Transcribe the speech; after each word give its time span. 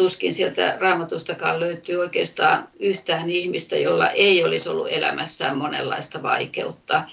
tuskin 0.00 0.34
sieltä 0.34 0.76
raamatustakaan 0.80 1.60
löytyy 1.60 1.96
oikeastaan 1.96 2.68
yhtään 2.78 3.30
ihmistä, 3.30 3.76
jolla 3.76 4.08
ei 4.08 4.44
olisi 4.44 4.68
ollut 4.68 4.88
elämässään 4.90 5.56
monenlaista 5.58 6.22
vaikeutta. 6.22 7.04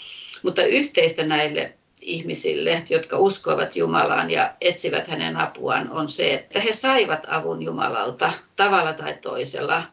Mutta 0.43 0.63
yhteistä 0.63 1.23
näille 1.23 1.73
ihmisille, 2.01 2.83
jotka 2.89 3.17
uskoivat 3.17 3.75
Jumalaan 3.75 4.31
ja 4.31 4.53
etsivät 4.61 5.07
hänen 5.07 5.37
apuaan, 5.37 5.91
on 5.91 6.09
se, 6.09 6.33
että 6.33 6.59
he 6.59 6.73
saivat 6.73 7.25
avun 7.27 7.63
Jumalalta 7.63 8.31
tavalla 8.55 8.93
tai 8.93 9.13
toisella. 9.21 9.83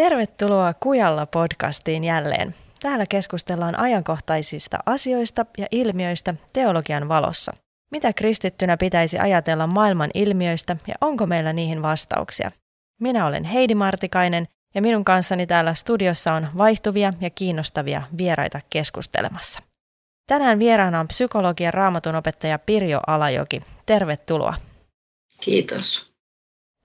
Tervetuloa 0.00 0.74
Kujalla 0.74 1.26
podcastiin 1.26 2.04
jälleen. 2.04 2.54
Täällä 2.82 3.06
keskustellaan 3.06 3.78
ajankohtaisista 3.78 4.78
asioista 4.86 5.46
ja 5.58 5.66
ilmiöistä 5.70 6.34
teologian 6.52 7.08
valossa. 7.08 7.52
Mitä 7.90 8.12
kristittynä 8.12 8.76
pitäisi 8.76 9.18
ajatella 9.18 9.66
maailman 9.66 10.10
ilmiöistä 10.14 10.76
ja 10.88 10.94
onko 11.00 11.26
meillä 11.26 11.52
niihin 11.52 11.82
vastauksia? 11.82 12.50
Minä 13.00 13.26
olen 13.26 13.44
Heidi 13.44 13.74
Martikainen 13.74 14.46
ja 14.74 14.82
minun 14.82 15.04
kanssani 15.04 15.46
täällä 15.46 15.74
studiossa 15.74 16.32
on 16.32 16.48
vaihtuvia 16.58 17.12
ja 17.20 17.30
kiinnostavia 17.30 18.02
vieraita 18.18 18.60
keskustelemassa. 18.70 19.60
Tänään 20.26 20.58
vieraana 20.58 21.00
on 21.00 21.08
psykologian 21.08 21.74
raamatunopettaja 21.74 22.58
Pirjo 22.58 23.00
Alajoki. 23.06 23.60
Tervetuloa. 23.86 24.54
Kiitos. 25.40 26.09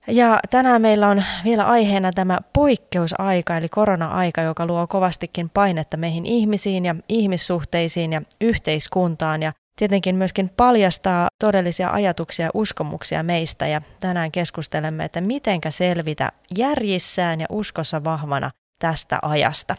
Ja 0.08 0.40
tänään 0.50 0.82
meillä 0.82 1.08
on 1.08 1.24
vielä 1.44 1.66
aiheena 1.66 2.12
tämä 2.12 2.40
poikkeusaika, 2.54 3.58
eli 3.58 3.70
korona-aika, 3.70 4.42
joka 4.42 4.66
luo 4.66 4.88
kovastikin 4.88 5.50
painetta 5.50 5.98
meihin 5.98 6.26
ihmisiin 6.26 6.86
ja 6.86 6.96
ihmissuhteisiin 7.10 8.14
ja 8.14 8.22
yhteiskuntaan 8.42 9.42
ja 9.42 9.52
tietenkin 9.76 10.16
myöskin 10.16 10.50
paljastaa 10.50 11.28
todellisia 11.40 11.90
ajatuksia 11.90 12.46
ja 12.46 12.52
uskomuksia 12.54 13.24
meistä. 13.24 13.68
Ja 13.68 13.82
tänään 14.00 14.32
keskustelemme, 14.32 15.06
että 15.06 15.22
mitenkä 15.22 15.72
selvitä 15.72 16.32
järjissään 16.58 17.42
ja 17.42 17.48
uskossa 17.50 18.04
vahvana 18.04 18.52
tästä 18.80 19.20
ajasta. 19.22 19.76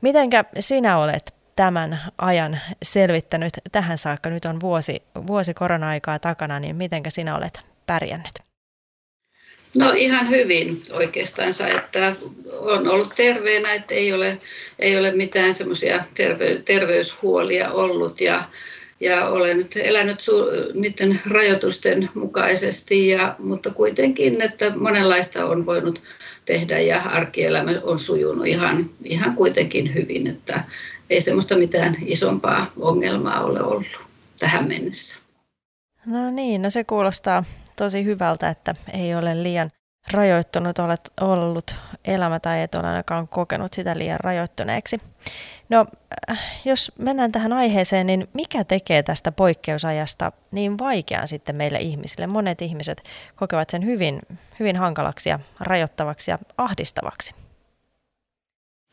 Mitenkä 0.00 0.44
sinä 0.58 0.98
olet 0.98 1.34
tämän 1.56 1.98
ajan 2.18 2.58
selvittänyt 2.82 3.52
tähän 3.72 3.98
saakka? 3.98 4.30
Nyt 4.30 4.44
on 4.44 4.60
vuosi, 4.60 5.02
vuosi 5.26 5.54
korona-aikaa 5.54 6.18
takana, 6.18 6.60
niin 6.60 6.76
mitenkä 6.76 7.10
sinä 7.10 7.36
olet 7.36 7.60
pärjännyt? 7.86 8.46
No 9.76 9.92
ihan 9.96 10.30
hyvin 10.30 10.82
oikeastaan, 10.92 11.54
että 11.76 12.16
on 12.60 12.88
ollut 12.88 13.12
terveenä, 13.16 13.74
että 13.74 13.94
ei 13.94 14.12
ole, 14.12 14.38
ei 14.78 14.98
ole 14.98 15.12
mitään 15.12 15.54
semmoisia 15.54 16.04
terve, 16.14 16.62
terveyshuolia 16.64 17.70
ollut 17.70 18.20
ja, 18.20 18.44
ja 19.00 19.28
olen 19.28 19.58
nyt 19.58 19.76
elänyt 19.76 20.18
su- 20.18 20.80
niiden 20.80 21.20
rajoitusten 21.30 22.08
mukaisesti, 22.14 23.08
ja, 23.08 23.34
mutta 23.38 23.70
kuitenkin, 23.70 24.42
että 24.42 24.72
monenlaista 24.76 25.46
on 25.46 25.66
voinut 25.66 26.02
tehdä 26.44 26.80
ja 26.80 27.02
arkielämä 27.02 27.72
on 27.82 27.98
sujunut 27.98 28.46
ihan, 28.46 28.90
ihan 29.04 29.36
kuitenkin 29.36 29.94
hyvin, 29.94 30.26
että 30.26 30.64
ei 31.10 31.20
semmoista 31.20 31.58
mitään 31.58 31.96
isompaa 32.06 32.72
ongelmaa 32.76 33.44
ole 33.44 33.62
ollut 33.62 34.00
tähän 34.40 34.68
mennessä. 34.68 35.18
No 36.06 36.30
niin, 36.30 36.62
no 36.62 36.70
se 36.70 36.84
kuulostaa 36.84 37.44
tosi 37.76 38.04
hyvältä, 38.04 38.48
että 38.48 38.74
ei 38.92 39.14
ole 39.14 39.42
liian 39.42 39.70
rajoittunut 40.10 40.78
olet 40.78 41.12
ollut 41.20 41.74
elämä 42.04 42.40
tai 42.40 42.62
et 42.62 42.74
ole 42.74 42.88
ainakaan 42.88 43.28
kokenut 43.28 43.72
sitä 43.72 43.98
liian 43.98 44.20
rajoittuneeksi. 44.20 45.00
No, 45.68 45.86
äh, 46.30 46.40
jos 46.64 46.92
mennään 46.98 47.32
tähän 47.32 47.52
aiheeseen, 47.52 48.06
niin 48.06 48.28
mikä 48.32 48.64
tekee 48.64 49.02
tästä 49.02 49.32
poikkeusajasta 49.32 50.32
niin 50.50 50.78
vaikean 50.78 51.28
sitten 51.28 51.56
meille 51.56 51.78
ihmisille? 51.78 52.26
Monet 52.26 52.62
ihmiset 52.62 53.02
kokevat 53.36 53.70
sen 53.70 53.84
hyvin, 53.84 54.20
hyvin 54.60 54.76
hankalaksi 54.76 55.28
ja 55.28 55.38
rajoittavaksi 55.60 56.30
ja 56.30 56.38
ahdistavaksi. 56.58 57.34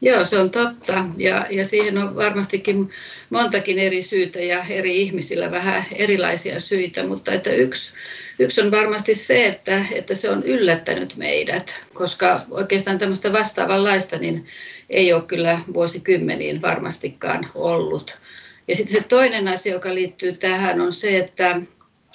Joo, 0.04 0.26
se 0.26 0.40
on 0.40 0.52
totta. 0.52 1.06
Ja, 1.18 1.46
ja 1.50 1.66
siihen 1.66 1.98
on 1.98 2.16
varmastikin 2.16 2.90
montakin 3.30 3.80
eri 3.80 4.02
syytä 4.02 4.40
ja 4.40 4.66
eri 4.70 5.02
ihmisillä 5.02 5.52
vähän 5.52 5.86
erilaisia 5.96 6.60
syitä, 6.60 7.04
mutta 7.04 7.32
että 7.32 7.50
yksi, 7.50 7.94
yksi 8.40 8.62
on 8.62 8.72
varmasti 8.72 9.16
se, 9.16 9.46
että, 9.46 9.86
että 9.92 10.16
se 10.16 10.30
on 10.30 10.44
yllättänyt 10.44 11.16
meidät, 11.16 11.82
koska 11.94 12.42
oikeastaan 12.52 13.00
tämmöistä 13.00 13.34
vastaavanlaista 13.34 14.18
niin 14.18 14.46
ei 14.90 15.14
ole 15.14 15.22
kyllä 15.22 15.60
vuosikymmeniin 15.74 16.62
varmastikaan 16.62 17.48
ollut. 17.56 18.20
Ja 18.68 18.76
sitten 18.76 19.02
se 19.02 19.08
toinen 19.08 19.48
asia, 19.48 19.74
joka 19.74 19.94
liittyy 19.94 20.34
tähän, 20.34 20.82
on 20.82 20.94
se, 20.94 21.20
että, 21.20 21.62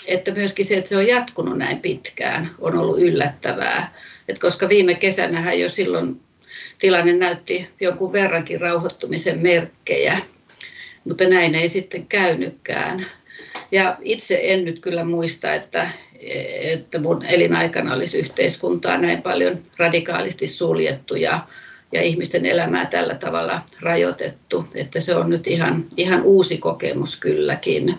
että 0.06 0.30
myöskin 0.30 0.64
se, 0.64 0.76
että 0.76 0.88
se 0.88 0.96
on 0.96 1.06
jatkunut 1.06 1.58
näin 1.58 1.80
pitkään, 1.80 2.50
on 2.60 2.78
ollut 2.78 3.00
yllättävää. 3.00 3.94
Et 4.28 4.38
koska 4.38 4.68
viime 4.68 4.94
kesänähän 4.94 5.60
jo 5.60 5.68
silloin 5.68 6.27
tilanne 6.78 7.12
näytti 7.12 7.68
jonkun 7.80 8.12
verrankin 8.12 8.60
rauhoittumisen 8.60 9.38
merkkejä, 9.38 10.18
mutta 11.04 11.28
näin 11.28 11.54
ei 11.54 11.68
sitten 11.68 12.06
käynytkään. 12.06 13.06
Ja 13.72 13.96
itse 14.00 14.40
en 14.42 14.64
nyt 14.64 14.78
kyllä 14.78 15.04
muista, 15.04 15.54
että, 15.54 15.90
että 16.60 16.98
mun 16.98 17.24
elinaikana 17.24 17.94
olisi 17.94 18.18
yhteiskuntaa 18.18 18.98
näin 18.98 19.22
paljon 19.22 19.62
radikaalisti 19.78 20.48
suljettu 20.48 21.14
ja, 21.16 21.40
ja 21.92 22.02
ihmisten 22.02 22.46
elämää 22.46 22.86
tällä 22.86 23.14
tavalla 23.14 23.62
rajoitettu. 23.80 24.66
Että 24.74 25.00
se 25.00 25.14
on 25.14 25.30
nyt 25.30 25.46
ihan, 25.46 25.84
ihan 25.96 26.22
uusi 26.22 26.58
kokemus 26.58 27.16
kylläkin. 27.16 27.98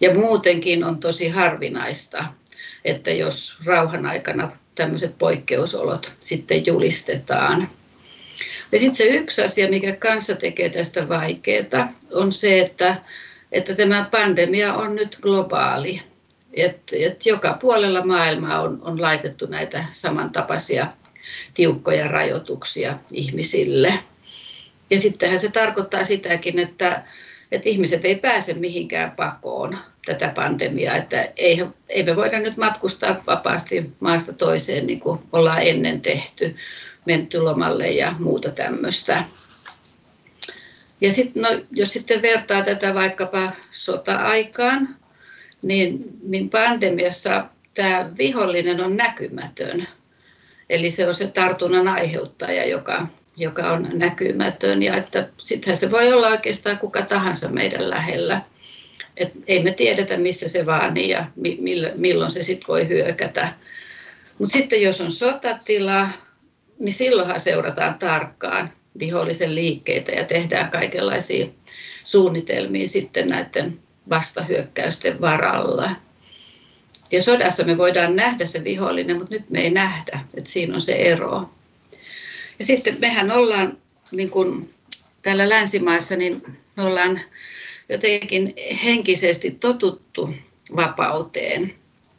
Ja 0.00 0.14
muutenkin 0.14 0.84
on 0.84 1.00
tosi 1.00 1.28
harvinaista, 1.28 2.24
että 2.84 3.10
jos 3.10 3.56
rauhan 3.64 4.06
aikana 4.06 4.52
tämmöiset 4.74 5.18
poikkeusolot 5.18 6.12
sitten 6.18 6.66
julistetaan. 6.66 7.68
Ja 8.72 8.78
sitten 8.78 8.94
se 8.94 9.04
yksi 9.04 9.42
asia, 9.42 9.70
mikä 9.70 9.96
kanssa 9.96 10.34
tekee 10.34 10.68
tästä 10.68 11.08
vaikeaa, 11.08 11.92
on 12.12 12.32
se, 12.32 12.60
että, 12.60 12.96
että 13.52 13.74
tämä 13.74 14.08
pandemia 14.10 14.74
on 14.74 14.96
nyt 14.96 15.18
globaali. 15.22 16.02
Et, 16.52 16.80
et 16.92 17.26
joka 17.26 17.52
puolella 17.60 18.06
maailmaa 18.06 18.62
on, 18.62 18.78
on 18.82 19.02
laitettu 19.02 19.46
näitä 19.46 19.84
samantapaisia 19.90 20.86
tiukkoja 21.54 22.08
rajoituksia 22.08 22.98
ihmisille. 23.12 23.94
Ja 24.90 25.00
sittenhän 25.00 25.38
se 25.38 25.50
tarkoittaa 25.50 26.04
sitäkin, 26.04 26.58
että, 26.58 27.02
että 27.52 27.68
ihmiset 27.68 28.04
ei 28.04 28.16
pääse 28.16 28.54
mihinkään 28.54 29.10
pakoon 29.10 29.78
tätä 30.06 30.32
pandemiaa, 30.34 30.96
että 30.96 31.32
ei, 31.36 31.64
ei 31.88 32.02
me 32.02 32.16
voida 32.16 32.38
nyt 32.38 32.56
matkustaa 32.56 33.22
vapaasti 33.26 33.90
maasta 34.00 34.32
toiseen 34.32 34.86
niin 34.86 35.00
kuin 35.00 35.20
ollaan 35.32 35.62
ennen 35.62 36.00
tehty, 36.00 36.56
menty 37.06 37.40
lomalle 37.40 37.90
ja 37.90 38.14
muuta 38.18 38.50
tämmöistä. 38.50 39.24
Ja 41.00 41.12
sit, 41.12 41.34
no, 41.34 41.48
jos 41.72 41.92
sitten 41.92 42.22
vertaa 42.22 42.64
tätä 42.64 42.94
vaikkapa 42.94 43.52
sota-aikaan, 43.70 44.96
niin, 45.62 46.04
niin 46.22 46.50
pandemiassa 46.50 47.44
tämä 47.74 48.10
vihollinen 48.18 48.84
on 48.84 48.96
näkymätön. 48.96 49.86
Eli 50.70 50.90
se 50.90 51.06
on 51.06 51.14
se 51.14 51.26
tartunnan 51.26 51.88
aiheuttaja, 51.88 52.66
joka, 52.66 53.06
joka 53.36 53.72
on 53.72 53.88
näkymätön. 53.92 54.82
Ja 54.82 54.96
että 54.96 55.28
sittenhän 55.36 55.76
se 55.76 55.90
voi 55.90 56.12
olla 56.12 56.28
oikeastaan 56.28 56.78
kuka 56.78 57.02
tahansa 57.02 57.48
meidän 57.48 57.90
lähellä. 57.90 58.42
Et 59.16 59.32
ei 59.46 59.62
me 59.62 59.72
tiedetä, 59.72 60.16
missä 60.16 60.48
se 60.48 60.66
vaanii 60.66 61.08
ja 61.08 61.24
milloin 61.96 62.30
se 62.30 62.42
sitten 62.42 62.68
voi 62.68 62.88
hyökätä. 62.88 63.52
Mutta 64.38 64.52
sitten 64.52 64.82
jos 64.82 65.00
on 65.00 65.12
sotatila, 65.12 66.08
niin 66.78 66.92
silloinhan 66.92 67.40
seurataan 67.40 67.94
tarkkaan 67.94 68.72
vihollisen 68.98 69.54
liikkeitä 69.54 70.12
ja 70.12 70.24
tehdään 70.24 70.70
kaikenlaisia 70.70 71.46
suunnitelmia 72.04 72.88
sitten 72.88 73.28
näiden 73.28 73.78
vastahyökkäysten 74.10 75.20
varalla. 75.20 75.90
Ja 77.12 77.22
sodassa 77.22 77.64
me 77.64 77.78
voidaan 77.78 78.16
nähdä 78.16 78.46
se 78.46 78.64
vihollinen, 78.64 79.18
mutta 79.18 79.34
nyt 79.34 79.50
me 79.50 79.60
ei 79.60 79.70
nähdä, 79.70 80.20
että 80.36 80.50
siinä 80.50 80.74
on 80.74 80.80
se 80.80 80.92
ero. 80.92 81.50
Ja 82.60 82.66
sitten 82.66 82.96
mehän 83.00 83.30
ollaan 83.30 83.78
niin 84.12 84.30
kuin 84.30 84.70
täällä 85.22 85.48
länsimaissa, 85.48 86.16
niin 86.16 86.42
me 86.76 86.82
ollaan 86.82 87.20
jotenkin 87.88 88.54
henkisesti 88.84 89.50
totuttu 89.50 90.34
vapauteen, 90.76 91.74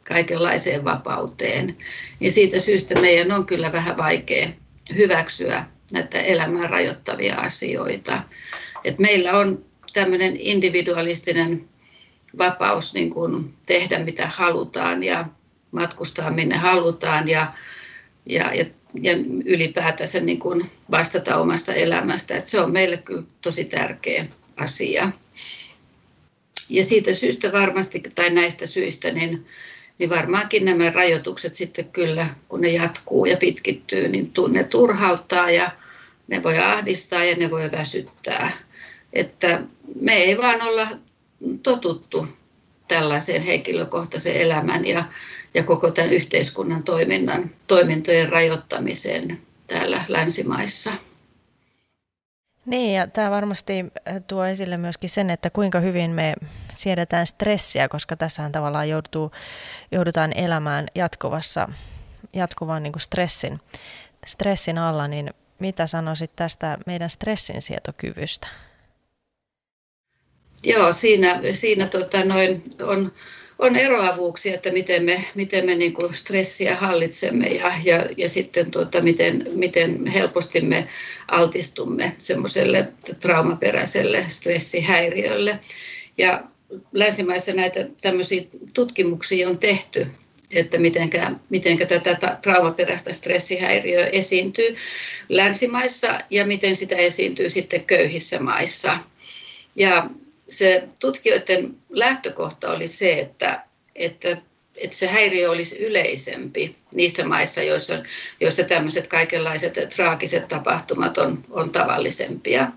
kaikenlaiseen 0.08 0.84
vapauteen. 0.84 1.76
Ja 2.20 2.30
siitä 2.30 2.60
syystä 2.60 3.00
meidän 3.00 3.32
on 3.32 3.46
kyllä 3.46 3.72
vähän 3.72 3.96
vaikea 3.96 4.48
hyväksyä 4.94 5.64
näitä 5.92 6.20
elämää 6.20 6.66
rajoittavia 6.66 7.36
asioita. 7.36 8.22
Et 8.84 8.98
meillä 8.98 9.32
on 9.32 9.64
tämmöinen 9.92 10.36
individualistinen 10.36 11.68
vapaus 12.38 12.94
niin 12.94 13.10
kuin 13.10 13.54
tehdä 13.66 13.98
mitä 13.98 14.26
halutaan 14.26 15.02
ja 15.02 15.24
matkustaa 15.70 16.30
minne 16.30 16.56
halutaan 16.56 17.28
ja 17.28 17.52
ja, 18.26 18.54
ja, 18.54 18.64
ja 19.00 19.12
ylipäätänsä 19.44 20.20
niin 20.20 20.38
kuin 20.38 20.70
vastata 20.90 21.36
omasta 21.36 21.74
elämästä. 21.74 22.36
Et 22.36 22.46
se 22.46 22.60
on 22.60 22.72
meille 22.72 22.96
kyllä 22.96 23.22
tosi 23.40 23.64
tärkeä 23.64 24.26
asia. 24.56 25.12
Ja 26.68 26.84
siitä 26.84 27.14
syystä 27.14 27.52
varmasti, 27.52 28.02
tai 28.14 28.30
näistä 28.30 28.66
syistä, 28.66 29.12
niin, 29.12 29.46
niin 29.98 30.10
varmaankin 30.10 30.64
nämä 30.64 30.90
rajoitukset 30.90 31.54
sitten 31.54 31.88
kyllä, 31.88 32.26
kun 32.48 32.60
ne 32.60 32.68
jatkuu 32.68 33.26
ja 33.26 33.36
pitkittyy, 33.36 34.08
niin 34.08 34.32
ne 34.48 34.64
turhauttaa 34.64 35.50
ja 35.50 35.70
ne 36.28 36.42
voi 36.42 36.58
ahdistaa 36.58 37.24
ja 37.24 37.36
ne 37.36 37.50
voi 37.50 37.72
väsyttää. 37.72 38.50
Että 39.12 39.62
me 40.00 40.14
ei 40.14 40.38
vaan 40.38 40.62
olla 40.62 40.88
totuttu 41.62 42.26
tällaiseen 42.88 43.42
henkilökohtaisen 43.42 44.36
elämän 44.36 44.86
ja, 44.86 45.04
ja 45.54 45.62
koko 45.62 45.90
tämän 45.90 46.10
yhteiskunnan 46.10 46.84
toiminnan, 46.84 47.50
toimintojen 47.68 48.28
rajoittamiseen 48.28 49.38
täällä 49.66 50.04
länsimaissa. 50.08 50.92
Niin, 52.66 52.94
ja 52.94 53.06
tämä 53.06 53.30
varmasti 53.30 53.80
äh, 53.80 54.22
tuo 54.26 54.44
esille 54.44 54.76
myöskin 54.76 55.10
sen, 55.10 55.30
että 55.30 55.50
kuinka 55.50 55.80
hyvin 55.80 56.10
me 56.10 56.34
siedetään 56.72 57.26
stressiä, 57.26 57.88
koska 57.88 58.16
tässähän 58.16 58.52
tavallaan 58.52 58.88
joutuu, 58.88 59.30
joudutaan 59.92 60.32
elämään 60.32 60.86
jatkuvassa, 60.94 61.68
jatkuvan 62.32 62.82
niin 62.82 62.92
kuin 62.92 63.00
stressin, 63.00 63.60
stressin 64.26 64.78
alla, 64.78 65.08
niin 65.08 65.30
mitä 65.58 65.86
sanoisit 65.86 66.36
tästä 66.36 66.78
meidän 66.86 67.10
stressinsietokyvystä? 67.10 68.48
Joo, 70.62 70.92
siinä, 70.92 71.40
siinä 71.52 71.88
tota 71.88 72.24
noin 72.24 72.62
on, 72.82 73.12
on 73.62 73.76
eroavuuksia, 73.76 74.54
että 74.54 74.70
miten 74.70 75.04
me, 75.04 75.24
miten 75.34 75.66
me 75.66 75.74
niin 75.74 75.92
kuin 75.92 76.14
stressiä 76.14 76.76
hallitsemme 76.76 77.46
ja, 77.46 77.72
ja, 77.84 78.06
ja 78.16 78.28
sitten 78.28 78.70
tuota, 78.70 79.00
miten, 79.00 79.46
miten 79.54 80.06
helposti 80.06 80.60
me 80.60 80.88
altistumme 81.28 82.12
semmoiselle 82.18 82.92
traumaperäiselle 83.20 84.24
stressihäiriölle. 84.28 85.58
Ja 86.18 86.42
länsimaissa 86.92 87.52
näitä 87.52 87.86
tämmöisiä 88.00 88.42
tutkimuksia 88.74 89.48
on 89.48 89.58
tehty, 89.58 90.06
että 90.50 90.78
mitenkä, 90.78 91.30
mitenkä 91.50 91.86
tätä 91.86 92.38
traumaperäistä 92.42 93.12
stressihäiriöä 93.12 94.06
esiintyy 94.06 94.76
länsimaissa 95.28 96.20
ja 96.30 96.46
miten 96.46 96.76
sitä 96.76 96.96
esiintyy 96.96 97.50
sitten 97.50 97.84
köyhissä 97.84 98.38
maissa. 98.38 98.98
Ja 99.76 100.10
se 100.52 100.88
tutkijoiden 100.98 101.76
lähtökohta 101.90 102.72
oli 102.72 102.88
se, 102.88 103.12
että, 103.12 103.64
että, 103.94 104.36
että 104.76 104.96
se 104.96 105.06
häiriö 105.06 105.50
olisi 105.50 105.78
yleisempi 105.78 106.76
niissä 106.94 107.24
maissa, 107.24 107.62
joissa, 107.62 108.02
joissa 108.40 108.64
tämmöiset 108.64 109.06
kaikenlaiset 109.06 109.74
traagiset 109.96 110.48
tapahtumat 110.48 111.18
on, 111.18 111.42
on 111.50 111.70
tavallisempia. 111.70 112.68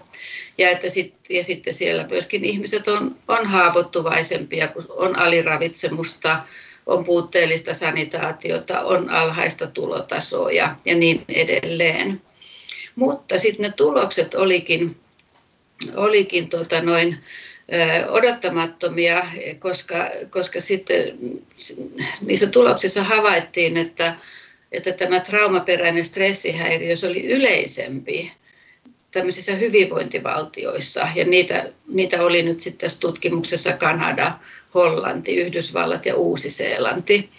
Ja, 0.57 0.69
että 0.69 0.89
sit, 0.89 1.13
ja 1.29 1.43
sitten 1.43 1.73
siellä 1.73 2.07
myöskin 2.09 2.45
ihmiset 2.45 2.87
on, 2.87 3.15
on 3.27 3.45
haavoittuvaisempia, 3.45 4.67
kun 4.67 4.85
on 4.89 5.19
aliravitsemusta, 5.19 6.39
on 6.85 7.05
puutteellista 7.05 7.73
sanitaatiota, 7.73 8.81
on 8.81 9.09
alhaista 9.09 9.67
tulotasoa 9.67 10.51
ja, 10.51 10.75
ja 10.85 10.95
niin 10.95 11.25
edelleen. 11.27 12.21
Mutta 12.95 13.39
sitten 13.39 13.63
ne 13.63 13.73
tulokset 13.77 14.33
olikin, 14.33 14.95
olikin 15.95 16.49
tota 16.49 16.81
noin, 16.81 17.17
odottamattomia, 18.09 19.25
koska, 19.59 20.09
koska 20.29 20.61
sitten 20.61 21.17
niissä 22.21 22.47
tuloksissa 22.47 23.03
havaittiin, 23.03 23.77
että, 23.77 24.15
että 24.71 24.91
tämä 24.91 25.19
traumaperäinen 25.19 26.05
stressihäiriö 26.05 26.95
oli 27.07 27.25
yleisempi 27.25 28.31
tämmöisissä 29.11 29.55
hyvinvointivaltioissa. 29.55 31.07
Ja 31.15 31.25
niitä, 31.25 31.71
niitä 31.87 32.23
oli 32.23 32.43
nyt 32.43 32.61
sitten 32.61 32.87
tässä 32.87 32.99
tutkimuksessa 32.99 33.73
Kanada, 33.73 34.31
Hollanti, 34.73 35.35
Yhdysvallat 35.35 36.05
ja 36.05 36.15
Uusi-Seelanti. 36.15 37.29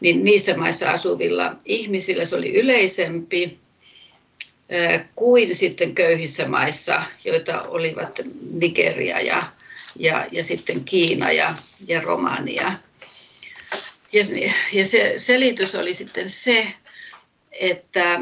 Niin 0.00 0.24
niissä 0.24 0.56
maissa 0.56 0.90
asuvilla 0.90 1.56
ihmisillä 1.64 2.24
se 2.24 2.36
oli 2.36 2.54
yleisempi 2.54 3.58
kuin 5.14 5.56
sitten 5.56 5.94
köyhissä 5.94 6.48
maissa, 6.48 7.02
joita 7.24 7.62
olivat 7.62 8.20
Nigeria 8.52 9.20
ja, 9.20 9.42
ja, 9.98 10.26
ja 10.32 10.44
sitten 10.44 10.84
Kiina 10.84 11.32
ja, 11.32 11.54
ja 11.86 12.00
Romania. 12.00 12.72
Ja, 14.12 14.24
ja 14.72 14.86
se 14.86 15.14
selitys 15.16 15.74
oli 15.74 15.94
sitten 15.94 16.30
se, 16.30 16.66
että, 17.52 18.20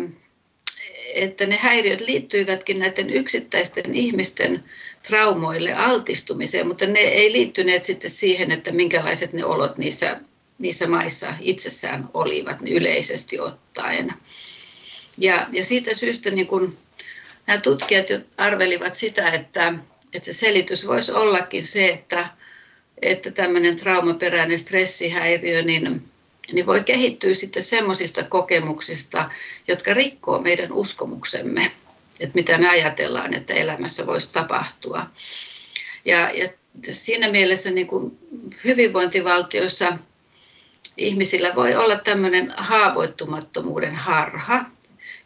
että 1.14 1.46
ne 1.46 1.56
häiriöt 1.56 2.00
liittyivätkin 2.00 2.78
näiden 2.78 3.10
yksittäisten 3.10 3.94
ihmisten 3.94 4.64
traumoille 5.08 5.72
altistumiseen, 5.72 6.66
mutta 6.66 6.86
ne 6.86 6.98
ei 6.98 7.32
liittyneet 7.32 7.84
sitten 7.84 8.10
siihen, 8.10 8.50
että 8.50 8.72
minkälaiset 8.72 9.32
ne 9.32 9.44
olot 9.44 9.78
niissä, 9.78 10.20
niissä 10.58 10.86
maissa 10.86 11.34
itsessään 11.40 12.08
olivat 12.14 12.58
yleisesti 12.70 13.40
ottaen. 13.40 14.12
Ja, 15.18 15.46
ja 15.52 15.64
siitä 15.64 15.94
syystä 15.94 16.30
niin 16.30 16.46
kun 16.46 16.76
nämä 17.46 17.60
tutkijat 17.60 18.06
arvelivat 18.36 18.94
sitä, 18.94 19.30
että, 19.30 19.74
että 20.14 20.26
se 20.26 20.32
selitys 20.32 20.86
voisi 20.86 21.12
ollakin 21.12 21.66
se, 21.66 21.88
että, 21.88 22.28
että 23.02 23.30
tämmöinen 23.30 23.76
traumaperäinen 23.76 24.58
stressihäiriö 24.58 25.62
niin, 25.62 26.08
niin 26.52 26.66
voi 26.66 26.84
kehittyä 26.84 27.34
sitten 27.34 27.62
semmoisista 27.62 28.22
kokemuksista, 28.22 29.30
jotka 29.68 29.94
rikkoo 29.94 30.38
meidän 30.38 30.72
uskomuksemme, 30.72 31.70
että 32.20 32.34
mitä 32.34 32.58
me 32.58 32.68
ajatellaan, 32.68 33.34
että 33.34 33.54
elämässä 33.54 34.06
voisi 34.06 34.32
tapahtua. 34.32 35.06
Ja, 36.04 36.30
ja 36.30 36.48
siinä 36.90 37.30
mielessä 37.30 37.70
niin 37.70 37.86
kuin 37.86 38.18
hyvinvointivaltioissa 38.64 39.98
ihmisillä 40.96 41.54
voi 41.54 41.74
olla 41.74 41.96
tämmöinen 41.96 42.54
haavoittumattomuuden 42.56 43.94
harha, 43.94 44.64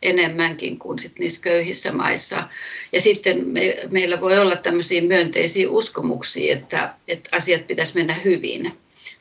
enemmänkin 0.03 0.79
kuin 0.79 0.99
sit 0.99 1.19
niissä 1.19 1.43
köyhissä 1.43 1.93
maissa. 1.93 2.49
Ja 2.93 3.01
sitten 3.01 3.49
me, 3.49 3.77
meillä 3.91 4.21
voi 4.21 4.39
olla 4.39 4.57
tämmöisiä 4.57 5.03
myönteisiä 5.03 5.71
uskomuksia, 5.71 6.53
että, 6.53 6.95
että 7.09 7.29
asiat 7.33 7.67
pitäisi 7.67 7.95
mennä 7.95 8.15
hyvin, 8.15 8.73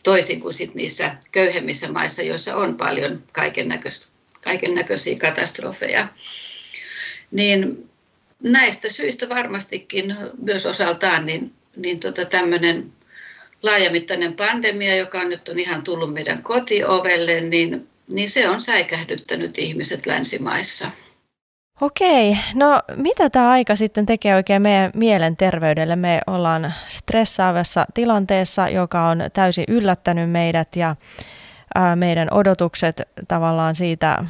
toisin 0.03 0.39
kuin 0.39 0.53
sit 0.53 0.75
niissä 0.75 1.15
köyhemmissä 1.31 1.91
maissa, 1.91 2.21
joissa 2.21 2.55
on 2.55 2.75
paljon 2.75 3.23
kaiken, 3.33 4.75
näköisiä 4.75 5.17
katastrofeja. 5.17 6.07
Niin 7.31 7.89
näistä 8.43 8.89
syistä 8.89 9.29
varmastikin 9.29 10.15
myös 10.41 10.65
osaltaan 10.65 11.25
niin, 11.25 11.51
niin 11.75 11.99
tota 11.99 12.25
tämmöinen 12.25 12.91
laajamittainen 13.63 14.33
pandemia, 14.33 14.95
joka 14.95 15.19
on 15.19 15.29
nyt 15.29 15.49
on 15.49 15.59
ihan 15.59 15.81
tullut 15.81 16.13
meidän 16.13 16.43
kotiovelle, 16.43 17.41
niin 17.41 17.87
niin 18.13 18.29
se 18.29 18.49
on 18.49 18.61
säikähdyttänyt 18.61 19.57
ihmiset 19.57 20.05
länsimaissa. 20.05 20.91
Okei, 21.81 22.37
no 22.55 22.81
mitä 22.95 23.29
tämä 23.29 23.49
aika 23.49 23.75
sitten 23.75 24.05
tekee 24.05 24.35
oikein 24.35 24.61
meidän 24.61 24.91
mielenterveydelle? 24.95 25.95
Me 25.95 26.21
ollaan 26.27 26.73
stressaavassa 26.87 27.85
tilanteessa, 27.93 28.69
joka 28.69 29.07
on 29.07 29.23
täysin 29.33 29.65
yllättänyt 29.67 30.31
meidät 30.31 30.75
ja 30.75 30.95
meidän 31.95 32.27
odotukset 32.31 33.01
tavallaan 33.27 33.75
siitä 33.75 34.25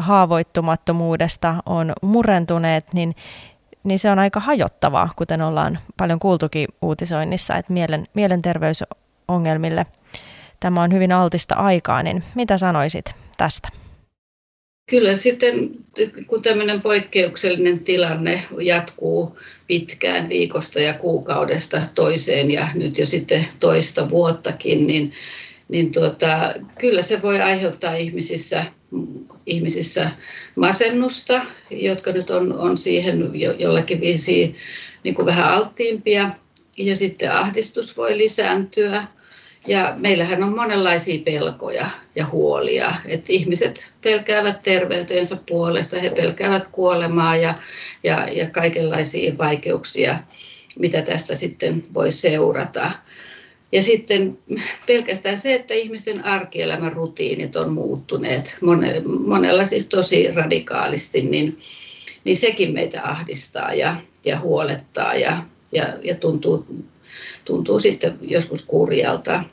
haavoittumattomuudesta 0.00 1.54
on 1.66 1.92
murentuneet, 2.02 2.92
niin, 2.92 3.16
niin 3.84 3.98
se 3.98 4.10
on 4.10 4.18
aika 4.18 4.40
hajottavaa, 4.40 5.08
kuten 5.16 5.42
ollaan 5.42 5.78
paljon 5.96 6.18
kuultukin 6.18 6.68
uutisoinnissa, 6.82 7.56
että 7.56 7.72
mielen, 7.72 8.06
mielenterveysongelmille– 8.14 9.86
tämä 10.66 10.82
on 10.82 10.92
hyvin 10.92 11.12
altista 11.12 11.54
aikaa, 11.54 12.02
niin 12.02 12.22
mitä 12.34 12.58
sanoisit 12.58 13.04
tästä? 13.36 13.68
Kyllä 14.90 15.14
sitten, 15.14 15.70
kun 16.26 16.42
tämmöinen 16.42 16.80
poikkeuksellinen 16.80 17.80
tilanne 17.80 18.42
jatkuu 18.60 19.38
pitkään 19.66 20.28
viikosta 20.28 20.80
ja 20.80 20.94
kuukaudesta 20.94 21.82
toiseen 21.94 22.50
ja 22.50 22.68
nyt 22.74 22.98
jo 22.98 23.06
sitten 23.06 23.46
toista 23.60 24.10
vuottakin, 24.10 24.86
niin, 24.86 25.12
niin 25.68 25.92
tuota, 25.92 26.54
kyllä 26.78 27.02
se 27.02 27.22
voi 27.22 27.40
aiheuttaa 27.40 27.94
ihmisissä, 27.94 28.64
ihmisissä 29.46 30.10
masennusta, 30.56 31.40
jotka 31.70 32.12
nyt 32.12 32.30
on, 32.30 32.58
on 32.58 32.78
siihen 32.78 33.30
jo, 33.34 33.52
jollakin 33.52 34.00
viisi 34.00 34.54
niin 35.02 35.14
kuin 35.14 35.26
vähän 35.26 35.48
alttiimpia. 35.48 36.30
Ja 36.78 36.96
sitten 36.96 37.32
ahdistus 37.32 37.96
voi 37.96 38.18
lisääntyä 38.18 39.04
ja 39.66 39.94
meillähän 39.98 40.42
on 40.42 40.56
monenlaisia 40.56 41.22
pelkoja 41.24 41.86
ja 42.14 42.26
huolia. 42.26 42.94
Että 43.06 43.32
ihmiset 43.32 43.92
pelkäävät 44.02 44.62
terveytensä 44.62 45.36
puolesta, 45.48 46.00
he 46.00 46.10
pelkäävät 46.10 46.68
kuolemaa 46.72 47.36
ja, 47.36 47.54
ja, 48.02 48.28
ja 48.28 48.50
kaikenlaisia 48.50 49.38
vaikeuksia, 49.38 50.18
mitä 50.78 51.02
tästä 51.02 51.34
sitten 51.34 51.84
voi 51.94 52.12
seurata. 52.12 52.90
Ja 53.72 53.82
sitten 53.82 54.38
pelkästään 54.86 55.40
se, 55.40 55.54
että 55.54 55.74
ihmisten 55.74 56.24
arkielämän 56.24 56.92
rutiinit 56.92 57.56
on 57.56 57.72
muuttuneet 57.72 58.58
monella 59.26 59.64
siis 59.64 59.86
tosi 59.86 60.32
radikaalisti, 60.32 61.22
niin, 61.22 61.58
niin 62.24 62.36
sekin 62.36 62.72
meitä 62.72 63.00
ahdistaa 63.04 63.74
ja, 63.74 63.96
ja 64.24 64.40
huolettaa 64.40 65.14
ja, 65.14 65.42
ja, 65.72 65.86
ja 66.02 66.14
tuntuu, 66.14 66.66
tuntuu 67.44 67.78
sitten 67.78 68.18
joskus 68.20 68.64
kurjalta. 68.64 69.44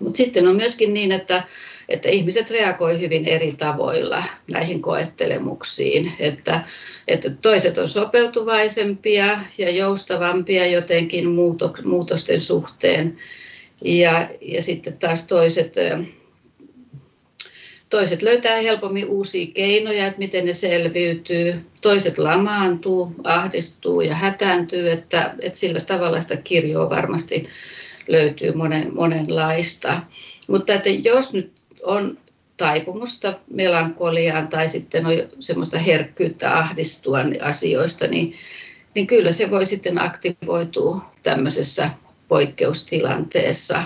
Mutta 0.00 0.16
sitten 0.16 0.46
on 0.48 0.56
myöskin 0.56 0.94
niin, 0.94 1.12
että, 1.12 1.42
että 1.88 2.08
ihmiset 2.08 2.50
reagoivat 2.50 3.00
hyvin 3.00 3.24
eri 3.24 3.52
tavoilla 3.52 4.22
näihin 4.50 4.82
koettelemuksiin. 4.82 6.12
Että, 6.18 6.60
että 7.08 7.30
toiset 7.30 7.78
on 7.78 7.88
sopeutuvaisempia 7.88 9.40
ja 9.58 9.70
joustavampia 9.70 10.66
jotenkin 10.66 11.28
muutosten 11.84 12.40
suhteen. 12.40 13.16
Ja, 13.84 14.28
ja 14.40 14.62
sitten 14.62 14.98
taas 14.98 15.26
toiset, 15.26 15.74
toiset 17.90 18.22
löytää 18.22 18.56
helpommin 18.56 19.06
uusia 19.06 19.46
keinoja, 19.54 20.06
että 20.06 20.18
miten 20.18 20.44
ne 20.44 20.52
selviytyy. 20.52 21.54
Toiset 21.80 22.18
lamaantuu, 22.18 23.14
ahdistuu 23.24 24.00
ja 24.00 24.14
hätääntyy, 24.14 24.90
että, 24.90 25.34
että 25.40 25.58
sillä 25.58 25.80
tavalla 25.80 26.20
sitä 26.20 26.36
kirjoa 26.36 26.90
varmasti 26.90 27.46
löytyy 28.12 28.52
monen, 28.52 28.94
monenlaista. 28.94 30.02
Mutta 30.48 30.74
että 30.74 30.88
jos 30.88 31.32
nyt 31.32 31.52
on 31.82 32.18
taipumusta 32.56 33.34
melankoliaan 33.50 34.48
tai 34.48 34.68
sitten 34.68 35.06
on 35.06 35.12
semmoista 35.40 35.78
herkkyyttä 35.78 36.58
ahdistua 36.58 37.18
asioista, 37.42 38.06
niin, 38.06 38.34
niin 38.94 39.06
kyllä 39.06 39.32
se 39.32 39.50
voi 39.50 39.66
sitten 39.66 40.02
aktivoitua 40.02 41.12
tämmöisessä 41.22 41.90
poikkeustilanteessa. 42.28 43.82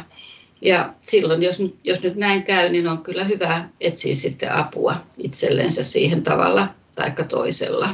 Ja 0.61 0.95
silloin, 1.01 1.43
jos, 1.43 1.63
jos 1.85 2.03
nyt 2.03 2.17
näin 2.17 2.43
käy, 2.43 2.69
niin 2.69 2.89
on 2.89 3.03
kyllä 3.03 3.25
hyvä 3.25 3.69
etsiä 3.81 4.15
sitten 4.15 4.53
apua 4.53 4.97
itsellensä 5.19 5.83
siihen 5.83 6.23
tavalla 6.23 6.69
tai 6.97 7.13
toisella. 7.29 7.89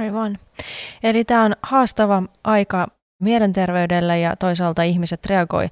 Aivan. 0.00 0.38
Eli 1.02 1.24
tämä 1.24 1.44
on 1.44 1.52
haastava 1.62 2.22
aika 2.44 2.88
mielenterveydellä 3.20 4.16
ja 4.16 4.36
toisaalta 4.36 4.82
ihmiset 4.82 5.26
reagoi 5.26 5.68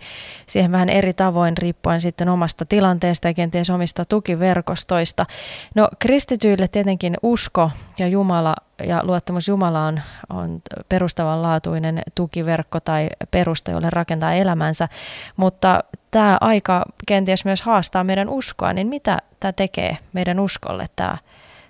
siihen 0.46 0.72
vähän 0.72 0.88
eri 0.88 1.12
tavoin 1.12 1.58
riippuen 1.58 2.00
sitten 2.00 2.28
omasta 2.28 2.64
tilanteesta 2.64 3.28
ja 3.28 3.34
kenties 3.34 3.70
omista 3.70 4.04
tukiverkostoista. 4.04 5.26
No 5.74 5.88
kristityille 5.98 6.68
tietenkin 6.68 7.16
usko 7.22 7.70
ja 7.98 8.08
Jumala 8.08 8.54
ja 8.86 9.00
luottamus 9.02 9.48
Jumalaan 9.48 10.02
on 10.30 10.62
perustavanlaatuinen 10.88 12.02
tukiverkko 12.14 12.80
tai 12.80 13.08
perusta, 13.30 13.70
jolle 13.70 13.90
rakentaa 13.90 14.34
elämänsä, 14.34 14.88
mutta 15.36 15.84
tämä 16.10 16.38
aika 16.40 16.84
kenties 17.06 17.44
myös 17.44 17.62
haastaa 17.62 18.04
meidän 18.04 18.28
uskoa, 18.28 18.72
niin 18.72 18.86
mitä 18.86 19.18
tämä 19.40 19.52
tekee 19.52 19.98
meidän 20.12 20.40
uskolle 20.40 20.86
tämä 20.96 21.18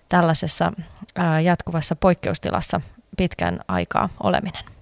tällaisessa 0.08 0.72
jatkuvassa 1.44 1.96
poikkeustilassa 1.96 2.80
pitkän 3.16 3.60
aikaa 3.68 4.08
oleminen? 4.22 4.77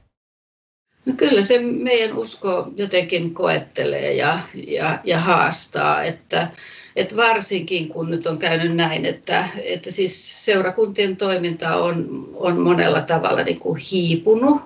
No 1.07 1.13
kyllä 1.17 1.43
se 1.43 1.59
meidän 1.59 2.17
usko 2.17 2.69
jotenkin 2.77 3.35
koettelee 3.35 4.15
ja, 4.15 4.39
ja, 4.67 4.99
ja 5.05 5.21
haastaa, 5.21 6.05
että, 6.05 6.51
että 6.97 7.17
varsinkin 7.17 7.89
kun 7.89 8.11
nyt 8.11 8.27
on 8.27 8.39
käynyt 8.39 8.77
näin, 8.77 9.05
että, 9.05 9.49
että 9.63 9.91
siis 9.91 10.45
seurakuntien 10.45 11.17
toiminta 11.17 11.77
on, 11.77 12.27
on 12.35 12.61
monella 12.61 13.01
tavalla 13.01 13.43
niin 13.43 13.59
kuin 13.59 13.81
hiipunut, 13.93 14.63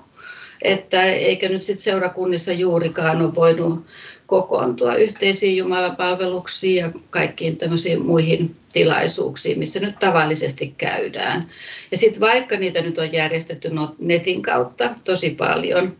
että 0.63 1.05
eikä 1.05 1.49
nyt 1.49 1.63
sitten 1.63 1.85
seurakunnissa 1.85 2.53
juurikaan 2.53 3.23
ole 3.23 3.35
voinut 3.35 3.87
kokoontua 4.27 4.95
yhteisiin 4.95 5.57
jumalapalveluksiin 5.57 6.77
ja 6.77 6.91
kaikkiin 7.11 7.57
tämmöisiin 7.57 8.07
muihin 8.07 8.57
tilaisuuksiin, 8.73 9.59
missä 9.59 9.81
nyt 9.81 9.99
tavallisesti 9.99 10.75
käydään. 10.79 11.47
Ja 11.91 11.97
sitten 11.97 12.21
vaikka 12.21 12.57
niitä 12.57 12.83
nyt 12.83 12.99
on 12.99 13.13
järjestetty 13.13 13.71
netin 13.99 14.43
kautta 14.43 14.95
tosi 15.05 15.31
paljon, 15.31 15.97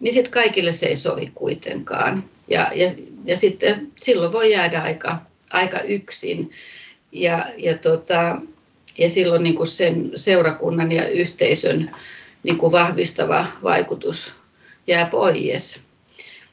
niin 0.00 0.14
sitten 0.14 0.32
kaikille 0.32 0.72
se 0.72 0.86
ei 0.86 0.96
sovi 0.96 1.32
kuitenkaan. 1.34 2.24
Ja, 2.48 2.70
ja, 2.74 2.90
ja 3.24 3.36
sitten 3.36 3.88
silloin 4.00 4.32
voi 4.32 4.52
jäädä 4.52 4.80
aika, 4.80 5.18
aika 5.50 5.80
yksin. 5.80 6.50
Ja, 7.12 7.46
ja, 7.56 7.78
tota, 7.78 8.40
ja 8.98 9.10
silloin 9.10 9.42
niin 9.42 9.54
kuin 9.54 9.66
sen 9.66 10.10
seurakunnan 10.16 10.92
ja 10.92 11.08
yhteisön 11.08 11.90
niin 12.42 12.58
kuin 12.58 12.72
vahvistava 12.72 13.46
vaikutus 13.62 14.34
jää 14.86 15.06
pois. 15.06 15.80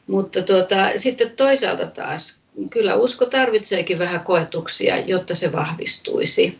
Mutta 0.08 0.42
tuota, 0.42 0.90
sitten 0.98 1.32
toisaalta 1.32 1.86
taas, 1.86 2.40
kyllä 2.70 2.96
usko 2.96 3.26
tarvitseekin 3.26 4.00
vähän 4.00 4.20
koetuksia, 4.20 4.98
jotta 4.98 5.36
se 5.36 5.52
vahvistuisi. 5.52 6.60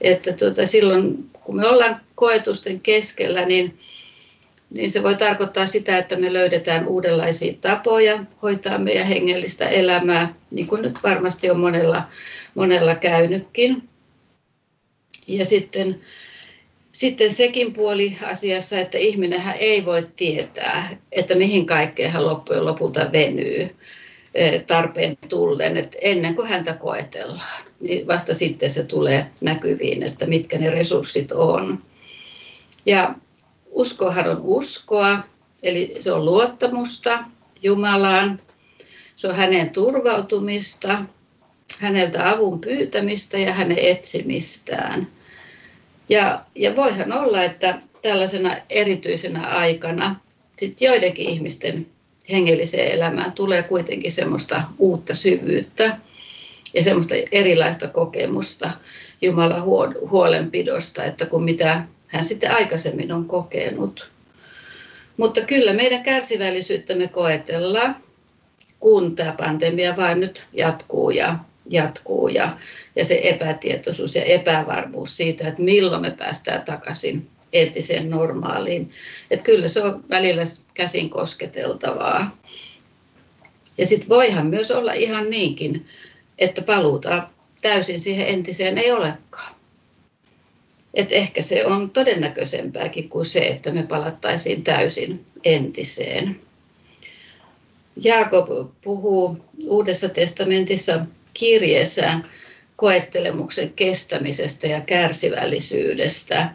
Että 0.00 0.32
tuota, 0.32 0.66
silloin 0.66 1.30
kun 1.44 1.56
me 1.56 1.68
ollaan 1.68 2.00
koetusten 2.14 2.80
keskellä, 2.80 3.44
niin 3.44 3.78
niin 4.74 4.90
se 4.90 5.02
voi 5.02 5.14
tarkoittaa 5.14 5.66
sitä, 5.66 5.98
että 5.98 6.16
me 6.16 6.32
löydetään 6.32 6.88
uudenlaisia 6.88 7.54
tapoja 7.60 8.24
hoitaa 8.42 8.78
meidän 8.78 9.06
hengellistä 9.06 9.68
elämää, 9.68 10.34
niin 10.52 10.66
kuin 10.66 10.82
nyt 10.82 10.98
varmasti 11.02 11.50
on 11.50 11.60
monella, 11.60 12.02
monella 12.54 12.94
käynytkin. 12.94 13.88
Ja 15.26 15.44
sitten, 15.44 15.94
sitten 16.92 17.32
sekin 17.32 17.72
puoli 17.72 18.16
asiassa, 18.22 18.78
että 18.78 18.98
ihminenhän 18.98 19.56
ei 19.58 19.84
voi 19.84 20.08
tietää, 20.16 20.96
että 21.12 21.34
mihin 21.34 21.66
kaikkeen 21.66 22.10
hän 22.10 22.24
loppujen 22.24 22.64
lopulta 22.64 23.12
venyy 23.12 23.76
eh, 24.34 24.64
tarpeen 24.66 25.16
tullen, 25.28 25.76
että 25.76 25.98
ennen 26.00 26.34
kuin 26.34 26.48
häntä 26.48 26.72
koetellaan, 26.72 27.64
niin 27.80 28.06
vasta 28.06 28.34
sitten 28.34 28.70
se 28.70 28.84
tulee 28.84 29.26
näkyviin, 29.40 30.02
että 30.02 30.26
mitkä 30.26 30.58
ne 30.58 30.70
resurssit 30.70 31.32
on. 31.32 31.82
Ja 32.86 33.14
Uskohan 33.74 34.28
on 34.28 34.40
uskoa, 34.42 35.18
eli 35.62 35.96
se 36.00 36.12
on 36.12 36.24
luottamusta 36.24 37.24
Jumalaan, 37.62 38.40
se 39.16 39.28
on 39.28 39.36
hänen 39.36 39.70
turvautumista, 39.70 41.04
häneltä 41.78 42.30
avun 42.30 42.60
pyytämistä 42.60 43.38
ja 43.38 43.52
hänen 43.52 43.78
etsimistään. 43.78 45.06
Ja, 46.08 46.44
ja 46.54 46.76
voihan 46.76 47.12
olla, 47.12 47.42
että 47.42 47.80
tällaisena 48.02 48.56
erityisenä 48.70 49.46
aikana 49.46 50.16
sit 50.56 50.80
joidenkin 50.80 51.28
ihmisten 51.28 51.86
hengelliseen 52.30 52.92
elämään 52.92 53.32
tulee 53.32 53.62
kuitenkin 53.62 54.12
semmoista 54.12 54.62
uutta 54.78 55.14
syvyyttä 55.14 55.96
ja 56.74 56.82
semmoista 56.82 57.14
erilaista 57.32 57.88
kokemusta 57.88 58.70
Jumalan 59.22 59.62
huolenpidosta, 60.10 61.04
että 61.04 61.26
kun 61.26 61.44
mitä 61.44 61.82
hän 62.14 62.24
sitten 62.24 62.50
aikaisemmin 62.50 63.12
on 63.12 63.28
kokenut. 63.28 64.10
Mutta 65.16 65.40
kyllä 65.40 65.72
meidän 65.72 66.02
kärsivällisyyttämme 66.02 67.08
koetellaan, 67.08 67.96
kun 68.80 69.16
tämä 69.16 69.34
pandemia 69.38 69.96
vain 69.96 70.20
nyt 70.20 70.46
jatkuu 70.52 71.10
ja 71.10 71.38
jatkuu 71.70 72.28
ja, 72.28 72.50
ja 72.96 73.04
se 73.04 73.20
epätietoisuus 73.22 74.14
ja 74.14 74.24
epävarmuus 74.24 75.16
siitä, 75.16 75.48
että 75.48 75.62
milloin 75.62 76.02
me 76.02 76.10
päästään 76.10 76.62
takaisin 76.62 77.28
entiseen 77.52 78.10
normaaliin. 78.10 78.90
Että 79.30 79.44
kyllä 79.44 79.68
se 79.68 79.82
on 79.82 80.04
välillä 80.10 80.42
käsin 80.74 81.10
kosketeltavaa. 81.10 82.36
Ja 83.78 83.86
sitten 83.86 84.08
voihan 84.08 84.46
myös 84.46 84.70
olla 84.70 84.92
ihan 84.92 85.30
niinkin, 85.30 85.86
että 86.38 86.62
paluuta 86.62 87.28
täysin 87.62 88.00
siihen 88.00 88.26
entiseen 88.26 88.78
ei 88.78 88.92
olekaan. 88.92 89.54
Et 90.94 91.12
ehkä 91.12 91.42
se 91.42 91.66
on 91.66 91.90
todennäköisempääkin 91.90 93.08
kuin 93.08 93.24
se, 93.24 93.38
että 93.38 93.70
me 93.70 93.82
palattaisiin 93.82 94.64
täysin 94.64 95.24
entiseen. 95.44 96.40
Jaakob 97.96 98.48
puhuu 98.84 99.44
Uudessa 99.66 100.08
testamentissa 100.08 101.06
kirjeessään 101.34 102.24
koettelemuksen 102.76 103.72
kestämisestä 103.72 104.66
ja 104.66 104.80
kärsivällisyydestä. 104.80 106.50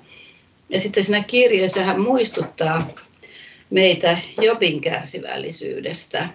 Ja 0.70 0.80
sitten 0.80 1.04
siinä 1.04 1.24
kirjeessä 1.24 1.84
hän 1.84 2.02
muistuttaa 2.02 2.90
meitä 3.70 4.18
Jobin 4.42 4.82
kärsivällisyydestä 4.82 6.30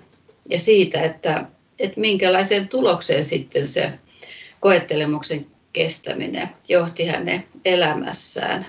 ja 0.49 0.59
siitä, 0.59 1.01
että, 1.01 1.45
että 1.79 2.01
minkälaiseen 2.01 2.69
tulokseen 2.69 3.25
sitten 3.25 3.69
se 3.69 3.93
koettelemuksen 4.61 5.47
kestäminen 5.75 6.49
johti 6.69 7.07
hänen 7.07 7.45
elämässään. 7.65 8.67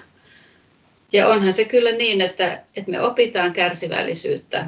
Ja 1.12 1.28
onhan 1.28 1.54
se 1.54 1.66
kyllä 1.66 1.92
niin, 1.92 2.22
että, 2.22 2.62
että 2.76 2.92
me 2.92 3.02
opitaan 3.02 3.54
kärsivällisyyttä 3.54 4.66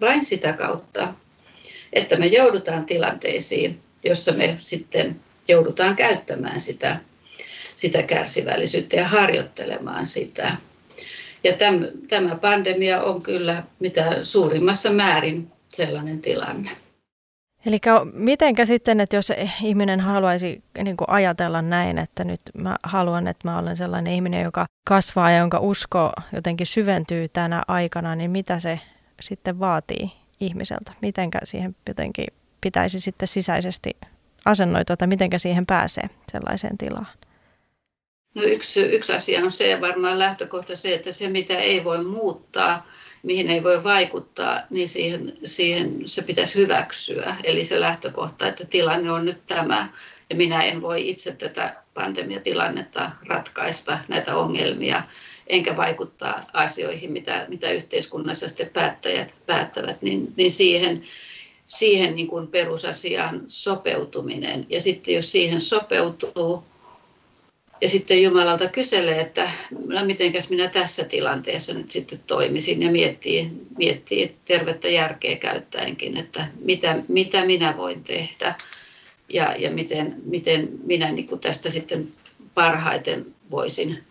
vain 0.00 0.24
sitä 0.24 0.52
kautta, 0.52 1.14
että 1.92 2.16
me 2.16 2.26
joudutaan 2.26 2.86
tilanteisiin, 2.86 3.80
jossa 4.04 4.32
me 4.32 4.58
sitten 4.60 5.20
joudutaan 5.48 5.96
käyttämään 5.96 6.60
sitä, 6.60 6.96
sitä 7.74 8.02
kärsivällisyyttä 8.02 8.96
ja 8.96 9.08
harjoittelemaan 9.08 10.06
sitä. 10.06 10.56
Ja 11.44 11.52
täm, 11.52 11.84
tämä 12.08 12.34
pandemia 12.34 13.02
on 13.02 13.22
kyllä 13.22 13.62
mitä 13.80 14.24
suurimmassa 14.24 14.90
määrin 14.90 15.52
sellainen 15.68 16.20
tilanne. 16.20 16.70
Eli 17.66 17.78
mitenkä 18.12 18.64
sitten, 18.64 19.00
että 19.00 19.16
jos 19.16 19.32
ihminen 19.62 20.00
haluaisi 20.00 20.62
niin 20.84 20.96
kuin 20.96 21.10
ajatella 21.10 21.62
näin, 21.62 21.98
että 21.98 22.24
nyt 22.24 22.40
mä 22.54 22.76
haluan, 22.82 23.26
että 23.26 23.48
mä 23.48 23.58
olen 23.58 23.76
sellainen 23.76 24.12
ihminen, 24.12 24.42
joka 24.42 24.66
kasvaa 24.88 25.30
ja 25.30 25.38
jonka 25.38 25.58
usko 25.58 26.12
jotenkin 26.32 26.66
syventyy 26.66 27.28
tänä 27.28 27.62
aikana, 27.68 28.14
niin 28.14 28.30
mitä 28.30 28.58
se 28.58 28.80
sitten 29.20 29.60
vaatii 29.60 30.12
ihmiseltä? 30.40 30.92
Mitenkä 31.02 31.38
siihen 31.44 31.76
jotenkin 31.88 32.26
pitäisi 32.60 33.00
sitten 33.00 33.28
sisäisesti 33.28 33.96
asennoitua 34.44 34.96
tai 34.96 35.08
mitenkä 35.08 35.38
siihen 35.38 35.66
pääsee 35.66 36.04
sellaiseen 36.32 36.78
tilaan? 36.78 37.06
No 38.34 38.42
yksi, 38.42 38.80
yksi 38.80 39.12
asia 39.12 39.44
on 39.44 39.52
se 39.52 39.80
varmaan 39.80 40.18
lähtökohta 40.18 40.76
se, 40.76 40.94
että 40.94 41.12
se 41.12 41.28
mitä 41.28 41.58
ei 41.58 41.84
voi 41.84 42.04
muuttaa, 42.04 42.86
mihin 43.22 43.50
ei 43.50 43.62
voi 43.62 43.84
vaikuttaa, 43.84 44.60
niin 44.70 44.88
siihen, 44.88 45.32
siihen 45.44 46.08
se 46.08 46.22
pitäisi 46.22 46.54
hyväksyä. 46.54 47.36
Eli 47.44 47.64
se 47.64 47.80
lähtökohta, 47.80 48.48
että 48.48 48.64
tilanne 48.64 49.12
on 49.12 49.24
nyt 49.24 49.46
tämä 49.46 49.88
ja 50.30 50.36
minä 50.36 50.62
en 50.62 50.82
voi 50.82 51.08
itse 51.10 51.32
tätä 51.32 51.76
pandemiatilannetta 51.94 53.10
ratkaista, 53.26 53.98
näitä 54.08 54.36
ongelmia, 54.36 55.02
enkä 55.46 55.76
vaikuttaa 55.76 56.46
asioihin, 56.52 57.12
mitä, 57.12 57.46
mitä 57.48 57.70
yhteiskunnassa 57.70 58.48
sitten 58.48 58.70
päättäjät 58.70 59.36
päättävät, 59.46 60.02
niin, 60.02 60.32
niin 60.36 60.50
siihen, 60.50 61.02
siihen 61.66 62.14
niin 62.14 62.26
kuin 62.26 62.46
perusasiaan 62.46 63.42
sopeutuminen. 63.48 64.66
Ja 64.68 64.80
sitten 64.80 65.14
jos 65.14 65.32
siihen 65.32 65.60
sopeutuu, 65.60 66.64
ja 67.82 67.88
sitten 67.88 68.22
Jumalalta 68.22 68.68
kyselee, 68.68 69.20
että 69.20 69.50
no 69.86 70.04
mitenkäs 70.04 70.50
minä 70.50 70.68
tässä 70.68 71.04
tilanteessa 71.04 71.74
nyt 71.74 71.90
sitten 71.90 72.20
toimisin 72.26 72.82
ja 72.82 72.90
miettii, 72.90 73.50
miettii 73.78 74.36
tervettä 74.44 74.88
järkeä 74.88 75.36
käyttäenkin, 75.36 76.16
että 76.16 76.46
mitä, 76.60 76.96
mitä 77.08 77.44
minä 77.44 77.76
voin 77.76 78.04
tehdä 78.04 78.54
ja, 79.28 79.54
ja 79.58 79.70
miten, 79.70 80.16
miten 80.24 80.68
minä 80.84 81.12
niin 81.12 81.26
kuin 81.26 81.40
tästä 81.40 81.70
sitten 81.70 82.08
parhaiten 82.54 83.26
voisin, 83.50 84.04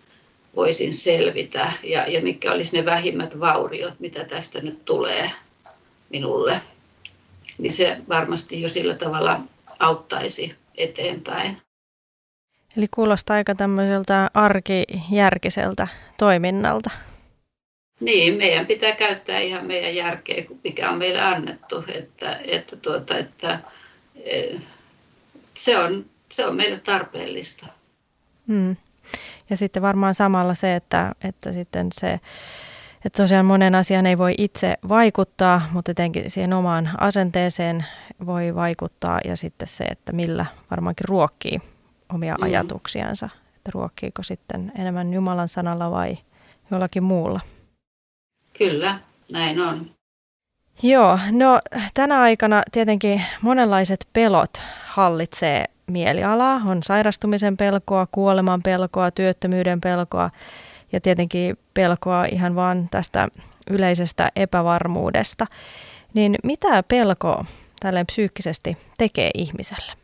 voisin 0.56 0.94
selvitä 0.94 1.72
ja, 1.84 2.08
ja 2.08 2.22
mitkä 2.22 2.52
olisi 2.52 2.78
ne 2.78 2.86
vähimmät 2.86 3.40
vauriot, 3.40 4.00
mitä 4.00 4.26
tästä 4.26 4.62
nyt 4.62 4.86
tulee 4.86 5.32
minulle. 6.10 6.62
Niin 7.58 7.74
se 7.74 7.98
varmasti 8.10 8.62
jo 8.62 8.68
sillä 8.68 8.96
tavalla 8.96 9.40
auttaisi 9.80 10.56
eteenpäin. 10.78 11.58
Eli 12.78 12.88
kuulostaa 12.92 13.36
aika 13.36 13.56
tämmöiseltä 13.56 14.32
arkijärkiseltä 14.34 15.88
toiminnalta. 16.18 16.90
Niin, 18.00 18.38
meidän 18.38 18.66
pitää 18.66 18.92
käyttää 18.92 19.40
ihan 19.40 19.66
meidän 19.66 19.96
järkeä, 19.96 20.44
mikä 20.64 20.90
on 20.90 20.98
meille 20.98 21.22
annettu, 21.22 21.84
että, 21.88 22.40
että, 22.46 22.76
tuota, 22.76 23.18
että 23.18 23.60
e, 24.26 24.44
se, 25.54 25.78
on, 25.78 26.06
se 26.32 26.46
on 26.46 26.56
meille 26.56 26.80
tarpeellista. 26.80 27.68
Hmm. 28.48 28.76
Ja 29.50 29.58
sitten 29.58 29.82
varmaan 29.82 30.16
samalla 30.16 30.54
se, 30.54 30.76
että, 30.76 31.16
että 31.24 31.54
sitten 31.54 31.88
se, 31.94 32.20
että 33.06 33.24
tosiaan 33.24 33.46
monen 33.46 33.76
asian 33.76 34.06
ei 34.06 34.18
voi 34.18 34.36
itse 34.38 34.78
vaikuttaa, 34.90 35.62
mutta 35.74 35.92
etenkin 35.92 36.30
siihen 36.30 36.54
omaan 36.54 36.90
asenteeseen 36.98 37.86
voi 38.26 38.56
vaikuttaa 38.56 39.20
ja 39.26 39.36
sitten 39.38 39.68
se, 39.68 39.84
että 39.84 40.12
millä 40.12 40.46
varmaankin 40.72 41.06
ruokkii 41.08 41.60
omia 42.14 42.36
mm. 42.36 42.44
ajatuksiansa, 42.44 43.30
että 43.56 43.72
ruokkiiko 43.74 44.24
sitten 44.24 44.72
enemmän 44.78 45.14
Jumalan 45.14 45.48
sanalla 45.48 45.92
vai 45.92 46.18
jollakin 46.72 47.04
muulla. 47.04 47.40
Kyllä, 48.58 49.00
näin 49.32 49.62
on. 49.62 49.92
Joo, 50.84 51.20
no 51.32 51.60
tänä 51.94 52.22
aikana 52.22 52.64
tietenkin 52.72 53.22
monenlaiset 53.42 54.08
pelot 54.14 54.62
hallitsee 54.86 55.66
mielialaa. 55.88 56.62
On 56.68 56.84
sairastumisen 56.84 57.58
pelkoa, 57.58 58.08
kuoleman 58.12 58.62
pelkoa, 58.64 59.12
työttömyyden 59.12 59.82
pelkoa 59.82 60.30
ja 60.92 61.02
tietenkin 61.02 61.58
pelkoa 61.74 62.26
ihan 62.26 62.56
vaan 62.56 62.88
tästä 62.92 63.28
yleisestä 63.70 64.32
epävarmuudesta. 64.36 65.48
Niin 66.14 66.36
mitä 66.44 66.84
pelko 66.84 67.46
tälleen 67.82 68.08
psyykkisesti 68.08 68.78
tekee 68.98 69.30
ihmiselle? 69.34 70.01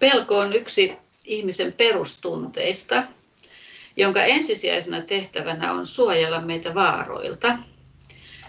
Pelko 0.00 0.38
on 0.38 0.52
yksi 0.52 0.92
ihmisen 1.24 1.72
perustunteista, 1.72 3.02
jonka 3.96 4.24
ensisijaisena 4.24 5.00
tehtävänä 5.00 5.72
on 5.72 5.86
suojella 5.86 6.40
meitä 6.40 6.74
vaaroilta. 6.74 7.58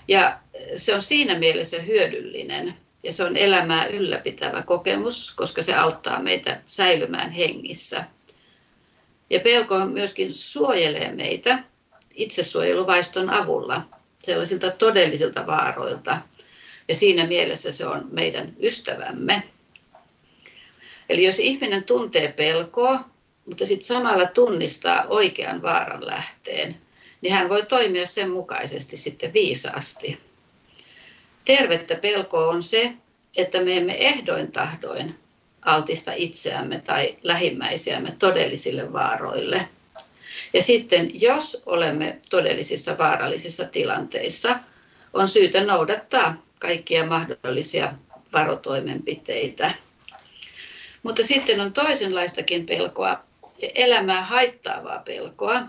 Ja 0.07 0.39
se 0.75 0.95
on 0.95 1.01
siinä 1.01 1.39
mielessä 1.39 1.81
hyödyllinen 1.81 2.75
ja 3.03 3.11
se 3.11 3.23
on 3.23 3.37
elämää 3.37 3.85
ylläpitävä 3.85 4.61
kokemus, 4.61 5.31
koska 5.31 5.61
se 5.61 5.75
auttaa 5.75 6.21
meitä 6.21 6.61
säilymään 6.67 7.31
hengissä. 7.31 8.03
Ja 9.29 9.39
pelko 9.39 9.85
myöskin 9.85 10.33
suojelee 10.33 11.11
meitä 11.11 11.63
itsesuojeluvaiston 12.15 13.29
avulla 13.29 13.81
sellaisilta 14.19 14.71
todellisilta 14.71 15.47
vaaroilta. 15.47 16.21
Ja 16.87 16.95
siinä 16.95 17.27
mielessä 17.27 17.71
se 17.71 17.85
on 17.85 18.07
meidän 18.11 18.53
ystävämme. 18.61 19.43
Eli 21.11 21.25
jos 21.25 21.39
ihminen 21.39 21.83
tuntee 21.83 22.31
pelkoa, 22.31 22.99
mutta 23.45 23.65
sitten 23.65 23.85
samalla 23.85 24.25
tunnistaa 24.25 25.05
oikean 25.07 25.61
vaaran 25.61 26.05
lähteen, 26.05 26.77
niin 27.21 27.33
hän 27.33 27.49
voi 27.49 27.65
toimia 27.65 28.05
sen 28.05 28.29
mukaisesti 28.29 28.97
sitten 28.97 29.33
viisaasti. 29.33 30.19
Tervettä 31.45 31.95
pelkoa 31.95 32.47
on 32.47 32.63
se, 32.63 32.93
että 33.37 33.61
me 33.61 33.77
emme 33.77 33.95
ehdoin 34.07 34.51
tahdoin 34.51 35.15
altista 35.61 36.11
itseämme 36.15 36.79
tai 36.79 37.17
lähimmäisiämme 37.23 38.15
todellisille 38.19 38.93
vaaroille. 38.93 39.67
Ja 40.53 40.61
sitten 40.61 41.21
jos 41.21 41.63
olemme 41.65 42.19
todellisissa 42.29 42.97
vaarallisissa 42.97 43.65
tilanteissa, 43.65 44.59
on 45.13 45.27
syytä 45.27 45.63
noudattaa 45.63 46.45
kaikkia 46.59 47.05
mahdollisia 47.05 47.93
varotoimenpiteitä. 48.33 49.71
Mutta 51.03 51.23
sitten 51.23 51.59
on 51.59 51.73
toisenlaistakin 51.73 52.65
pelkoa, 52.65 53.23
elämää 53.75 54.21
haittaavaa 54.21 55.01
pelkoa, 55.05 55.61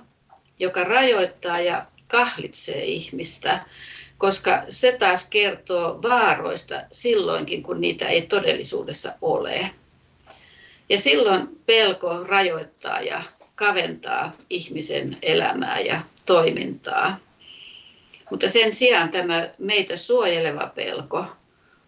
joka 0.59 0.85
rajoittaa 0.85 1.61
ja 1.61 1.87
kahlitsee 2.09 2.85
ihmistä, 2.85 3.65
koska 4.19 4.63
se 4.69 4.93
taas 4.99 5.27
kertoo 5.31 6.03
vaaroista 6.03 6.83
silloinkin, 6.93 7.63
kun 7.63 7.81
niitä 7.81 8.09
ei 8.09 8.23
todellisuudessa 8.23 9.13
ole. 9.23 9.71
Ja 10.89 10.99
silloin 10.99 11.49
pelko 11.67 12.25
rajoittaa 12.25 13.01
ja 13.01 13.23
kaventaa 13.55 14.33
ihmisen 14.51 15.17
elämää 15.23 15.81
ja 15.81 16.01
toimintaa. 16.27 17.19
Mutta 18.31 18.49
sen 18.49 18.75
sijaan 18.75 19.09
tämä 19.09 19.49
meitä 19.59 19.97
suojeleva 19.97 20.73
pelko 20.75 21.27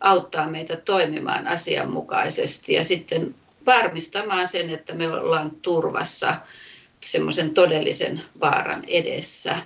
auttaa 0.01 0.51
meitä 0.51 0.77
toimimaan 0.77 1.47
asianmukaisesti 1.47 2.73
ja 2.73 2.85
sitten 2.85 3.35
varmistamaan 3.67 4.49
sen, 4.49 4.71
että 4.71 4.95
me 4.95 5.09
ollaan 5.09 5.51
turvassa 5.51 6.37
semmoisen 7.01 7.55
todellisen 7.55 8.23
vaaran 8.41 8.85
edessä. 8.87 9.57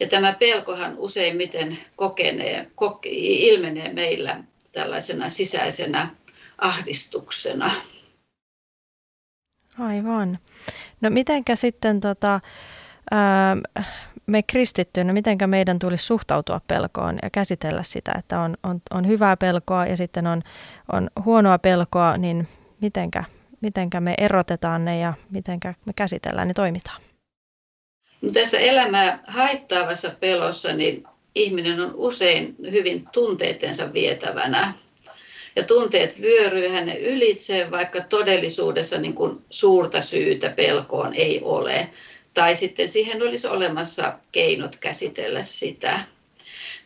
Ja 0.00 0.08
tämä 0.08 0.32
pelkohan 0.32 0.94
useimmiten 0.98 1.78
kokenee, 1.96 2.70
koke, 2.74 3.08
ilmenee 3.12 3.92
meillä 3.92 4.44
tällaisena 4.72 5.28
sisäisenä 5.28 6.08
ahdistuksena. 6.58 7.70
Aivan. 9.78 10.38
No 11.00 11.10
mitenkä 11.10 11.56
sitten 11.56 12.00
tota, 12.00 12.40
ää, 13.10 13.56
me 14.26 14.42
kristittyinä, 14.42 15.12
miten 15.12 15.38
meidän 15.46 15.78
tulisi 15.78 16.04
suhtautua 16.04 16.60
pelkoon 16.66 17.18
ja 17.22 17.30
käsitellä 17.30 17.82
sitä, 17.82 18.12
että 18.18 18.40
on, 18.40 18.56
on, 18.62 18.80
on 18.90 19.06
hyvää 19.06 19.36
pelkoa 19.36 19.86
ja 19.86 19.96
sitten 19.96 20.26
on, 20.26 20.42
on 20.92 21.10
huonoa 21.24 21.58
pelkoa, 21.58 22.16
niin 22.16 22.48
mitenkä, 22.80 23.24
mitenkä 23.60 24.00
me 24.00 24.14
erotetaan 24.18 24.84
ne 24.84 24.98
ja 24.98 25.12
mitenkä 25.30 25.74
me 25.84 25.92
käsitellään 25.92 26.48
ja 26.48 26.54
toimitaan? 26.54 27.02
No 28.22 28.30
tässä 28.30 28.58
elämää 28.58 29.18
haittaavassa 29.26 30.10
pelossa 30.20 30.72
niin 30.72 31.04
ihminen 31.34 31.80
on 31.80 31.94
usein 31.94 32.56
hyvin 32.70 33.08
tunteitensa 33.12 33.92
vietävänä. 33.92 34.72
Ja 35.56 35.62
tunteet 35.62 36.20
vyöryy 36.20 36.68
hänen 36.68 37.00
ylitseen, 37.00 37.70
vaikka 37.70 38.00
todellisuudessa 38.00 38.98
niin 38.98 39.14
kuin 39.14 39.44
suurta 39.50 40.00
syytä 40.00 40.50
pelkoon 40.50 41.14
ei 41.14 41.40
ole 41.42 41.88
tai 42.34 42.56
sitten 42.56 42.88
siihen 42.88 43.22
olisi 43.22 43.46
olemassa 43.46 44.18
keinot 44.32 44.76
käsitellä 44.76 45.42
sitä. 45.42 46.04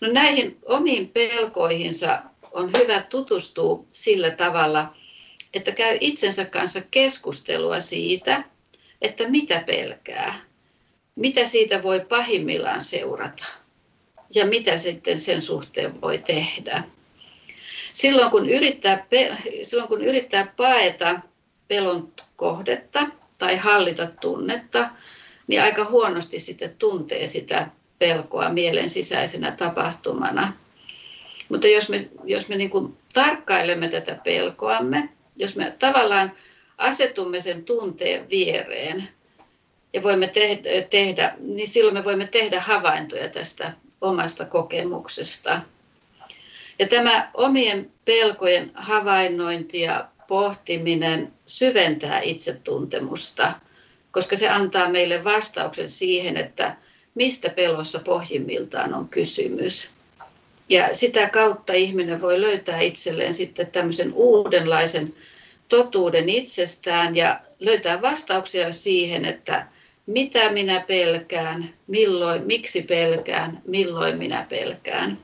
No 0.01 0.09
näihin 0.13 0.59
omiin 0.65 1.09
pelkoihinsa 1.09 2.23
on 2.53 2.71
hyvä 2.79 3.03
tutustua 3.03 3.85
sillä 3.93 4.31
tavalla, 4.31 4.95
että 5.55 5.73
käy 5.73 5.99
itsensä 6.01 6.45
kanssa 6.45 6.81
keskustelua 6.91 7.81
siitä, 7.81 8.45
että 9.03 9.29
mitä 9.29 9.63
pelkää, 9.67 10.41
mitä 11.17 11.47
siitä 11.47 11.83
voi 11.83 12.01
pahimmillaan 12.01 12.83
seurata. 12.83 13.45
ja 14.35 14.47
mitä 14.47 14.79
sitten 14.79 15.21
sen 15.21 15.43
suhteen 15.43 16.01
voi 16.01 16.19
tehdä. 16.19 16.83
Silloin 17.93 18.31
kun 18.31 18.49
yrittää, 18.51 19.07
silloin 19.63 19.89
kun 19.89 20.05
yrittää 20.05 20.53
paeta 20.57 21.21
pelon 21.69 22.13
kohdetta 22.37 23.01
tai 23.39 23.57
hallita 23.57 24.07
tunnetta, 24.07 24.91
niin 25.47 25.63
aika 25.63 25.85
huonosti 25.85 26.39
sitten 26.39 26.75
tuntee 26.79 27.27
sitä 27.27 27.69
pelkoa 27.99 28.49
mielen 28.49 28.91
sisäisenä 28.91 29.51
tapahtumana. 29.51 30.53
Mutta 31.49 31.67
jos 31.67 31.89
me, 31.89 32.09
jos 32.25 32.49
me 32.49 32.57
niin 32.57 32.97
tarkkailemme 33.15 33.89
tätä 33.89 34.19
pelkoamme, 34.25 35.09
jos 35.37 35.57
me 35.57 35.77
tavallaan 35.79 36.33
asetumme 36.79 37.41
sen 37.41 37.65
tunteen 37.65 38.31
viereen 38.31 39.09
ja 39.93 40.03
voimme 40.03 40.29
tehdä, 40.29 40.83
tehdä, 40.91 41.35
niin 41.39 41.69
silloin 41.69 41.95
me 41.95 42.05
voimme 42.05 42.27
tehdä 42.27 42.61
havaintoja 42.61 43.29
tästä 43.29 43.73
omasta 44.01 44.45
kokemuksesta. 44.45 45.61
Ja 46.79 46.89
tämä 46.89 47.31
omien 47.35 47.91
pelkojen 48.05 48.71
havainnointi 48.75 49.81
ja 49.81 50.09
pohtiminen 50.29 51.33
syventää 51.47 52.21
itsetuntemusta, 52.21 53.53
koska 54.17 54.37
se 54.37 54.49
antaa 54.49 54.89
meille 54.89 55.25
vastauksen 55.25 55.89
siihen, 55.89 56.37
että 56.37 56.77
mistä 57.15 57.49
pelossa 57.49 57.99
pohjimmiltaan 57.99 58.95
on 58.95 59.09
kysymys. 59.09 59.91
Ja 60.69 60.95
sitä 60.95 61.29
kautta 61.29 61.73
ihminen 61.73 62.23
voi 62.23 62.41
löytää 62.41 62.81
itselleen 62.81 63.35
sitten 63.35 63.67
tämmöisen 63.67 64.13
uudenlaisen 64.15 65.15
totuuden 65.69 66.29
itsestään 66.29 67.17
ja 67.17 67.41
löytää 67.61 68.03
vastauksia 68.03 68.73
siihen, 68.73 69.25
että 69.25 69.67
mitä 70.07 70.53
minä 70.53 70.85
pelkään, 70.89 71.75
milloin, 71.87 72.47
miksi 72.47 72.83
pelkään, 72.83 73.63
milloin 73.67 74.19
minä 74.19 74.47
pelkään. 74.49 75.19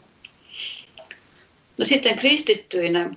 No 1.79 1.85
sitten 1.85 2.19
kristittyinä 2.19 3.15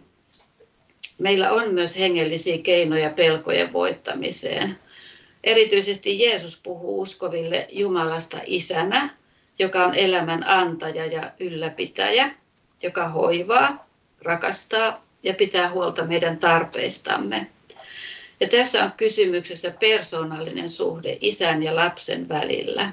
meillä 1.18 1.52
on 1.52 1.74
myös 1.74 2.00
hengellisiä 2.00 2.58
keinoja 2.58 3.10
pelkojen 3.10 3.74
voittamiseen. 3.74 4.85
Erityisesti 5.46 6.20
Jeesus 6.20 6.60
puhuu 6.64 7.02
uskoville 7.02 7.68
Jumalasta 7.72 8.38
isänä, 8.46 9.10
joka 9.60 9.86
on 9.86 9.96
elämän 9.96 10.48
antaja 10.48 11.06
ja 11.06 11.32
ylläpitäjä, 11.40 12.36
joka 12.84 13.10
hoivaa, 13.10 13.90
rakastaa 14.22 15.06
ja 15.24 15.34
pitää 15.34 15.72
huolta 15.72 16.06
meidän 16.06 16.38
tarpeistamme. 16.38 17.48
Ja 18.40 18.48
tässä 18.48 18.84
on 18.84 18.92
kysymyksessä 18.98 19.72
persoonallinen 19.80 20.70
suhde 20.70 21.18
isän 21.22 21.64
ja 21.64 21.76
lapsen 21.76 22.30
välillä. 22.30 22.92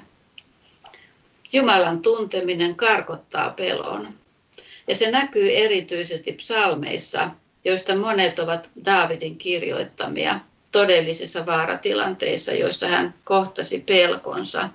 Jumalan 1.53 2.01
tunteminen 2.01 2.75
karkottaa 2.75 3.49
pelon. 3.49 4.07
Ja 4.87 4.95
se 4.95 5.11
näkyy 5.11 5.51
erityisesti 5.55 6.31
psalmeissa, 6.31 7.29
joista 7.65 7.95
monet 7.95 8.39
ovat 8.39 8.69
Daavidin 8.85 9.37
kirjoittamia 9.37 10.39
todellisissa 10.73 11.45
vaaratilanteissa, 11.45 12.53
joissa 12.53 12.87
hän 12.87 13.13
kohtasi 13.23 13.79
pelkonsa. 13.79 14.69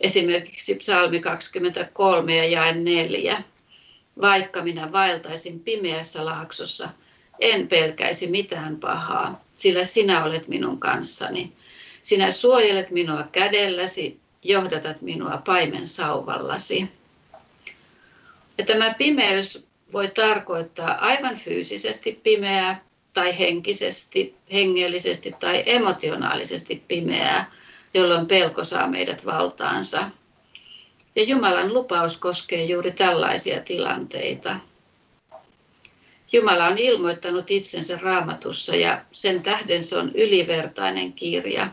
Esimerkiksi 0.00 0.74
psalmi 0.74 1.20
23 1.20 2.36
ja 2.36 2.44
jae 2.44 2.72
4. 2.72 3.42
Vaikka 4.20 4.62
minä 4.62 4.92
vaeltaisin 4.92 5.60
pimeässä 5.60 6.24
laaksossa, 6.24 6.88
en 7.40 7.68
pelkäisi 7.68 8.26
mitään 8.26 8.76
pahaa, 8.76 9.44
sillä 9.54 9.84
sinä 9.84 10.24
olet 10.24 10.48
minun 10.48 10.80
kanssani. 10.80 11.52
Sinä 12.02 12.30
suojelet 12.30 12.90
minua 12.90 13.24
kädelläsi, 13.32 14.20
johdatat 14.42 15.02
minua 15.02 15.42
paimen 15.46 15.86
sauvallasi. 15.86 16.88
Ja 18.58 18.64
tämä 18.64 18.94
pimeys 18.94 19.66
voi 19.92 20.08
tarkoittaa 20.08 20.94
aivan 20.94 21.36
fyysisesti 21.36 22.20
pimeää 22.22 22.89
tai 23.14 23.38
henkisesti, 23.38 24.34
hengellisesti 24.52 25.34
tai 25.40 25.62
emotionaalisesti 25.66 26.82
pimeää, 26.88 27.52
jolloin 27.94 28.26
pelko 28.26 28.64
saa 28.64 28.86
meidät 28.86 29.26
valtaansa. 29.26 30.10
Ja 31.16 31.22
Jumalan 31.22 31.74
lupaus 31.74 32.18
koskee 32.18 32.64
juuri 32.64 32.90
tällaisia 32.90 33.60
tilanteita. 33.60 34.56
Jumala 36.32 36.66
on 36.66 36.78
ilmoittanut 36.78 37.50
itsensä 37.50 37.98
raamatussa 38.02 38.76
ja 38.76 39.04
sen 39.12 39.42
tähden 39.42 39.84
se 39.84 39.98
on 39.98 40.10
ylivertainen 40.14 41.12
kirja, 41.12 41.68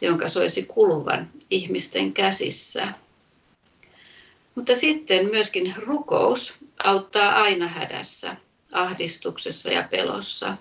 jonka 0.00 0.28
soisi 0.28 0.62
kuluvan 0.62 1.30
ihmisten 1.50 2.12
käsissä. 2.12 2.88
Mutta 4.54 4.74
sitten 4.74 5.26
myöskin 5.26 5.74
rukous 5.76 6.54
auttaa 6.84 7.42
aina 7.42 7.68
hädässä, 7.68 8.36
ahdistuksessa 8.72 9.70
ja 9.70 9.88
pelossa. 9.90 10.56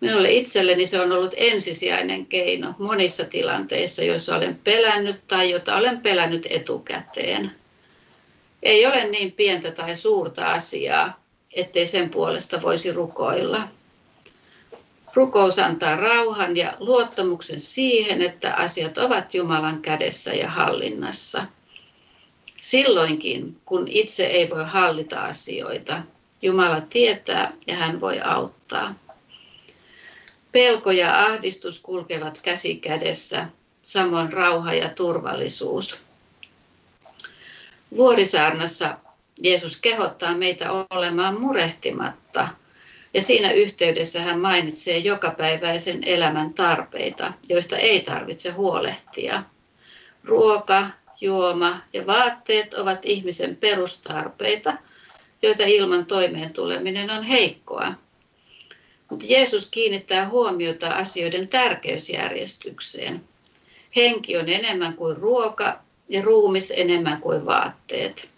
Minulle 0.00 0.32
itselleni 0.32 0.86
se 0.86 1.00
on 1.00 1.12
ollut 1.12 1.34
ensisijainen 1.36 2.26
keino 2.26 2.74
monissa 2.78 3.24
tilanteissa, 3.24 4.04
joissa 4.04 4.36
olen 4.36 4.60
pelännyt 4.64 5.26
tai 5.26 5.50
jota 5.50 5.76
olen 5.76 6.00
pelännyt 6.00 6.46
etukäteen. 6.50 7.50
Ei 8.62 8.86
ole 8.86 9.04
niin 9.04 9.32
pientä 9.32 9.70
tai 9.70 9.96
suurta 9.96 10.52
asiaa, 10.52 11.24
ettei 11.52 11.86
sen 11.86 12.10
puolesta 12.10 12.62
voisi 12.62 12.92
rukoilla. 12.92 13.68
Rukous 15.14 15.58
antaa 15.58 15.96
rauhan 15.96 16.56
ja 16.56 16.76
luottamuksen 16.80 17.60
siihen, 17.60 18.22
että 18.22 18.54
asiat 18.54 18.98
ovat 18.98 19.34
Jumalan 19.34 19.82
kädessä 19.82 20.34
ja 20.34 20.50
hallinnassa. 20.50 21.46
Silloinkin, 22.60 23.60
kun 23.64 23.88
itse 23.88 24.26
ei 24.26 24.50
voi 24.50 24.64
hallita 24.66 25.20
asioita, 25.20 26.02
Jumala 26.44 26.80
tietää 26.80 27.52
ja 27.66 27.74
hän 27.74 28.00
voi 28.00 28.20
auttaa. 28.20 28.94
Pelko 30.52 30.90
ja 30.90 31.24
ahdistus 31.24 31.80
kulkevat 31.80 32.40
käsi 32.42 32.76
kädessä, 32.76 33.46
samoin 33.82 34.32
rauha 34.32 34.74
ja 34.74 34.88
turvallisuus. 34.88 36.02
Vuorisaarnassa 37.96 38.98
Jeesus 39.42 39.76
kehottaa 39.76 40.34
meitä 40.34 40.72
olemaan 40.90 41.40
murehtimatta, 41.40 42.48
ja 43.14 43.22
siinä 43.22 43.50
yhteydessä 43.52 44.20
hän 44.20 44.40
mainitsee 44.40 44.98
jokapäiväisen 44.98 46.04
elämän 46.04 46.54
tarpeita, 46.54 47.32
joista 47.48 47.76
ei 47.76 48.00
tarvitse 48.00 48.50
huolehtia. 48.50 49.42
Ruoka, 50.24 50.86
juoma 51.20 51.80
ja 51.92 52.06
vaatteet 52.06 52.74
ovat 52.74 52.98
ihmisen 53.02 53.56
perustarpeita, 53.56 54.76
joita 55.44 55.62
ilman 55.66 56.06
toimeen 56.06 56.52
tuleminen 56.52 57.10
on 57.10 57.22
heikkoa. 57.22 57.94
Mutta 59.10 59.24
Jeesus 59.28 59.70
kiinnittää 59.70 60.28
huomiota 60.28 60.88
asioiden 60.88 61.48
tärkeysjärjestykseen. 61.48 63.24
Henki 63.96 64.36
on 64.36 64.48
enemmän 64.48 64.94
kuin 64.94 65.16
ruoka 65.16 65.78
ja 66.08 66.22
ruumis 66.22 66.72
enemmän 66.76 67.20
kuin 67.20 67.46
vaatteet. 67.46 68.28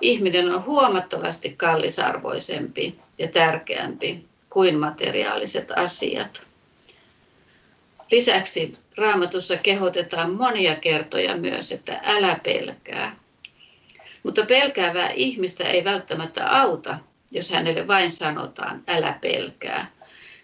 Ihminen 0.00 0.54
on 0.54 0.64
huomattavasti 0.64 1.54
kallisarvoisempi 1.56 2.98
ja 3.18 3.28
tärkeämpi 3.28 4.24
kuin 4.50 4.78
materiaaliset 4.78 5.70
asiat. 5.76 6.46
Lisäksi 8.10 8.76
raamatussa 8.96 9.56
kehotetaan 9.56 10.32
monia 10.32 10.76
kertoja 10.76 11.36
myös, 11.36 11.72
että 11.72 12.00
älä 12.02 12.40
pelkää. 12.42 13.21
Mutta 14.22 14.46
pelkäävää 14.46 15.10
ihmistä 15.10 15.64
ei 15.64 15.84
välttämättä 15.84 16.60
auta, 16.60 16.98
jos 17.30 17.50
hänelle 17.50 17.86
vain 17.86 18.10
sanotaan 18.10 18.82
älä 18.86 19.18
pelkää, 19.20 19.90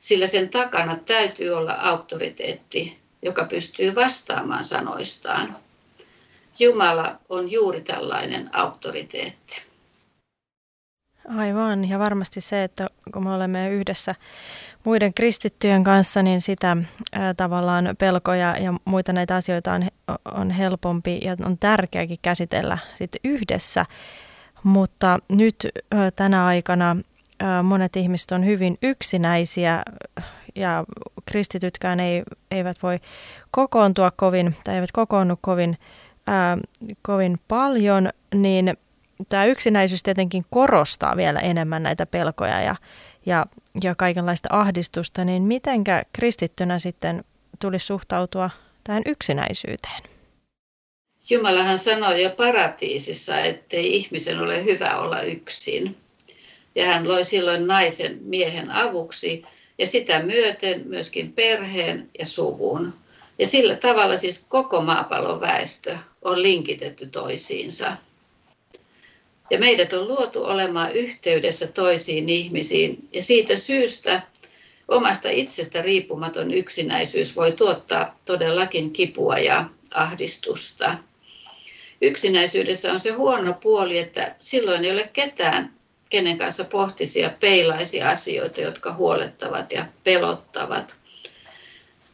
sillä 0.00 0.26
sen 0.26 0.48
takana 0.48 0.96
täytyy 0.96 1.50
olla 1.50 1.72
auktoriteetti, 1.72 2.98
joka 3.22 3.44
pystyy 3.44 3.94
vastaamaan 3.94 4.64
sanoistaan. 4.64 5.56
Jumala 6.58 7.18
on 7.28 7.50
juuri 7.50 7.80
tällainen 7.80 8.50
auktoriteetti. 8.56 9.67
Aivan, 11.38 11.88
ja 11.88 11.98
varmasti 11.98 12.40
se, 12.40 12.64
että 12.64 12.86
kun 13.12 13.24
me 13.24 13.30
olemme 13.30 13.70
yhdessä 13.70 14.14
muiden 14.84 15.14
kristittyjen 15.14 15.84
kanssa, 15.84 16.22
niin 16.22 16.40
sitä 16.40 16.76
ää, 17.12 17.34
tavallaan 17.34 17.94
pelkoja 17.98 18.56
ja 18.60 18.74
muita 18.84 19.12
näitä 19.12 19.36
asioita 19.36 19.72
on, 19.72 19.86
on 20.34 20.50
helpompi 20.50 21.20
ja 21.24 21.36
on 21.44 21.58
tärkeäkin 21.58 22.18
käsitellä 22.22 22.78
sitten 22.94 23.20
yhdessä. 23.24 23.86
Mutta 24.62 25.18
nyt 25.28 25.68
ää, 25.90 26.10
tänä 26.10 26.46
aikana 26.46 26.96
ää, 27.40 27.62
monet 27.62 27.96
ihmiset 27.96 28.30
on 28.30 28.46
hyvin 28.46 28.78
yksinäisiä 28.82 29.82
ja 30.54 30.84
kristitytkään 31.26 32.00
ei, 32.00 32.22
eivät 32.50 32.76
voi 32.82 32.98
kokoontua 33.50 34.10
kovin 34.10 34.54
tai 34.64 34.74
eivät 34.74 34.92
kokoonnu 34.92 35.38
kovin, 35.40 35.78
ää, 36.26 36.58
kovin 37.02 37.38
paljon, 37.48 38.08
niin 38.34 38.74
tämä 39.28 39.44
yksinäisyys 39.44 40.02
tietenkin 40.02 40.44
korostaa 40.50 41.16
vielä 41.16 41.40
enemmän 41.40 41.82
näitä 41.82 42.06
pelkoja 42.06 42.60
ja, 42.60 42.76
ja, 43.26 43.46
ja 43.82 43.94
kaikenlaista 43.94 44.48
ahdistusta, 44.52 45.24
niin 45.24 45.42
mitenkä 45.42 46.02
kristittynä 46.12 46.78
sitten 46.78 47.24
tulisi 47.60 47.86
suhtautua 47.86 48.50
tähän 48.84 49.02
yksinäisyyteen? 49.06 50.02
Jumalahan 51.30 51.78
sanoi 51.78 52.22
jo 52.22 52.30
paratiisissa, 52.30 53.40
ettei 53.40 53.96
ihmisen 53.96 54.40
ole 54.40 54.64
hyvä 54.64 54.96
olla 54.96 55.22
yksin. 55.22 55.96
Ja 56.74 56.86
hän 56.86 57.08
loi 57.08 57.24
silloin 57.24 57.66
naisen 57.66 58.18
miehen 58.22 58.70
avuksi 58.70 59.44
ja 59.78 59.86
sitä 59.86 60.22
myöten 60.22 60.82
myöskin 60.86 61.32
perheen 61.32 62.10
ja 62.18 62.26
suvun. 62.26 62.94
Ja 63.38 63.46
sillä 63.46 63.76
tavalla 63.76 64.16
siis 64.16 64.44
koko 64.48 64.80
maapallon 64.80 65.40
väestö 65.40 65.98
on 66.22 66.42
linkitetty 66.42 67.06
toisiinsa. 67.06 67.96
Ja 69.50 69.58
meidät 69.58 69.92
on 69.92 70.08
luotu 70.08 70.44
olemaan 70.44 70.92
yhteydessä 70.92 71.66
toisiin 71.66 72.28
ihmisiin 72.28 73.08
ja 73.12 73.22
siitä 73.22 73.56
syystä 73.56 74.22
omasta 74.88 75.28
itsestä 75.30 75.82
riippumaton 75.82 76.54
yksinäisyys 76.54 77.36
voi 77.36 77.52
tuottaa 77.52 78.18
todellakin 78.26 78.92
kipua 78.92 79.38
ja 79.38 79.64
ahdistusta. 79.94 80.98
Yksinäisyydessä 82.02 82.92
on 82.92 83.00
se 83.00 83.10
huono 83.10 83.52
puoli, 83.52 83.98
että 83.98 84.34
silloin 84.40 84.84
ei 84.84 84.90
ole 84.90 85.10
ketään, 85.12 85.74
kenen 86.10 86.38
kanssa 86.38 86.64
pohtisi 86.64 87.20
ja 87.20 87.30
peilaisi 87.40 88.02
asioita, 88.02 88.60
jotka 88.60 88.94
huolettavat 88.94 89.72
ja 89.72 89.86
pelottavat. 90.04 90.96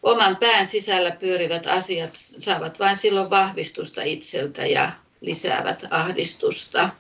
Oman 0.03 0.37
pään 0.37 0.67
sisällä 0.67 1.11
pyörivät 1.11 1.67
asiat 1.67 2.11
saavat 2.15 2.79
vain 2.79 2.97
silloin 2.97 3.31
vahvistusta 3.31 4.03
itseltä 4.03 4.67
ja 4.67 4.91
lisäävät 5.21 5.85
ahdistusta. 5.91 6.91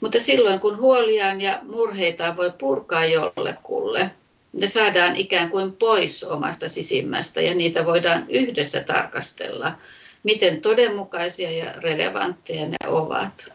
Mutta 0.00 0.20
silloin 0.20 0.60
kun 0.60 0.76
huoliaan 0.76 1.40
ja 1.40 1.60
murheita 1.62 2.36
voi 2.36 2.52
purkaa 2.58 3.04
jollekulle, 3.04 4.10
ne 4.52 4.66
saadaan 4.66 5.16
ikään 5.16 5.50
kuin 5.50 5.72
pois 5.72 6.24
omasta 6.24 6.68
sisimmästä 6.68 7.40
ja 7.40 7.54
niitä 7.54 7.86
voidaan 7.86 8.26
yhdessä 8.28 8.80
tarkastella, 8.80 9.72
miten 10.22 10.60
todenmukaisia 10.60 11.50
ja 11.50 11.72
relevantteja 11.72 12.68
ne 12.68 12.76
ovat. 12.86 13.52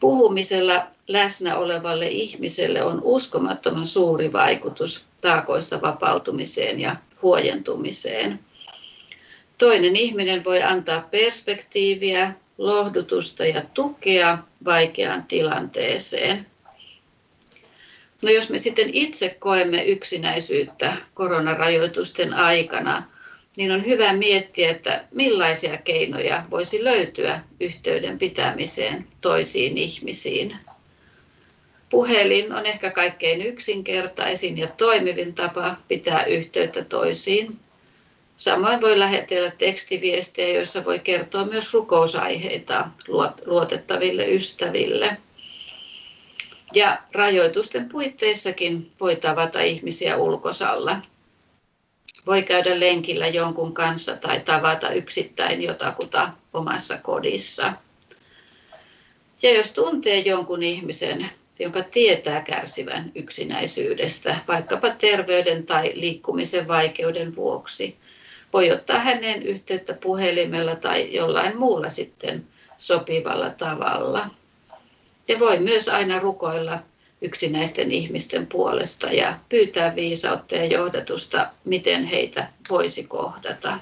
Puhumisella 0.00 0.86
läsnä 1.08 1.56
olevalle 1.56 2.08
ihmiselle 2.08 2.82
on 2.82 3.00
uskomattoman 3.02 3.86
suuri 3.86 4.32
vaikutus 4.32 5.06
taakoista 5.20 5.82
vapautumiseen 5.82 6.80
ja 6.80 6.96
huojentumiseen. 7.22 8.40
Toinen 9.58 9.96
ihminen 9.96 10.44
voi 10.44 10.62
antaa 10.62 11.08
perspektiiviä, 11.10 12.32
lohdutusta 12.58 13.44
ja 13.44 13.62
tukea 13.74 14.38
vaikeaan 14.64 15.22
tilanteeseen. 15.22 16.46
No 18.22 18.30
jos 18.30 18.50
me 18.50 18.58
sitten 18.58 18.90
itse 18.92 19.36
koemme 19.38 19.84
yksinäisyyttä 19.84 20.92
koronarajoitusten 21.14 22.34
aikana, 22.34 23.02
niin 23.56 23.72
on 23.72 23.86
hyvä 23.86 24.12
miettiä, 24.12 24.70
että 24.70 25.04
millaisia 25.14 25.76
keinoja 25.76 26.46
voisi 26.50 26.84
löytyä 26.84 27.40
yhteyden 27.60 28.18
pitämiseen 28.18 29.06
toisiin 29.20 29.78
ihmisiin. 29.78 30.56
Puhelin 31.90 32.52
on 32.52 32.66
ehkä 32.66 32.90
kaikkein 32.90 33.42
yksinkertaisin 33.42 34.58
ja 34.58 34.66
toimivin 34.68 35.34
tapa 35.34 35.76
pitää 35.88 36.24
yhteyttä 36.24 36.84
toisiin. 36.84 37.58
Samoin 38.40 38.80
voi 38.80 38.98
lähetellä 38.98 39.50
tekstiviestejä, 39.58 40.54
joissa 40.54 40.84
voi 40.84 40.98
kertoa 40.98 41.44
myös 41.44 41.72
rukousaiheita 41.72 42.88
luotettaville 43.46 44.26
ystäville. 44.28 45.16
Ja 46.74 46.98
rajoitusten 47.12 47.88
puitteissakin 47.88 48.90
voi 49.00 49.16
tavata 49.16 49.60
ihmisiä 49.60 50.16
ulkosalla. 50.16 50.96
Voi 52.26 52.42
käydä 52.42 52.80
lenkillä 52.80 53.26
jonkun 53.26 53.74
kanssa 53.74 54.16
tai 54.16 54.40
tavata 54.40 54.92
yksittäin 54.92 55.62
jotakuta 55.62 56.30
omassa 56.52 56.98
kodissa. 56.98 57.72
Ja 59.42 59.54
jos 59.54 59.70
tuntee 59.70 60.18
jonkun 60.18 60.62
ihmisen, 60.62 61.30
jonka 61.58 61.82
tietää 61.82 62.40
kärsivän 62.42 63.12
yksinäisyydestä, 63.14 64.38
vaikkapa 64.48 64.90
terveyden 64.90 65.66
tai 65.66 65.92
liikkumisen 65.94 66.68
vaikeuden 66.68 67.36
vuoksi, 67.36 67.96
voi 68.52 68.70
ottaa 68.70 68.98
hänen 68.98 69.42
yhteyttä 69.42 69.94
puhelimella 69.94 70.76
tai 70.76 71.14
jollain 71.14 71.58
muulla 71.58 71.88
sitten 71.88 72.46
sopivalla 72.76 73.50
tavalla. 73.50 74.30
Ja 75.28 75.38
voi 75.38 75.58
myös 75.58 75.88
aina 75.88 76.18
rukoilla 76.18 76.82
yksinäisten 77.22 77.92
ihmisten 77.92 78.46
puolesta 78.46 79.06
ja 79.06 79.38
pyytää 79.48 79.94
viisautta 79.94 80.56
ja 80.56 80.64
johdatusta, 80.64 81.50
miten 81.64 82.04
heitä 82.04 82.48
voisi 82.70 83.04
kohdata. 83.04 83.80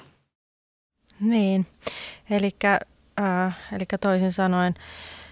Niin, 1.19 1.65
eli 2.29 2.49
äh, 3.19 3.57
toisin 4.01 4.31
sanoen 4.31 4.73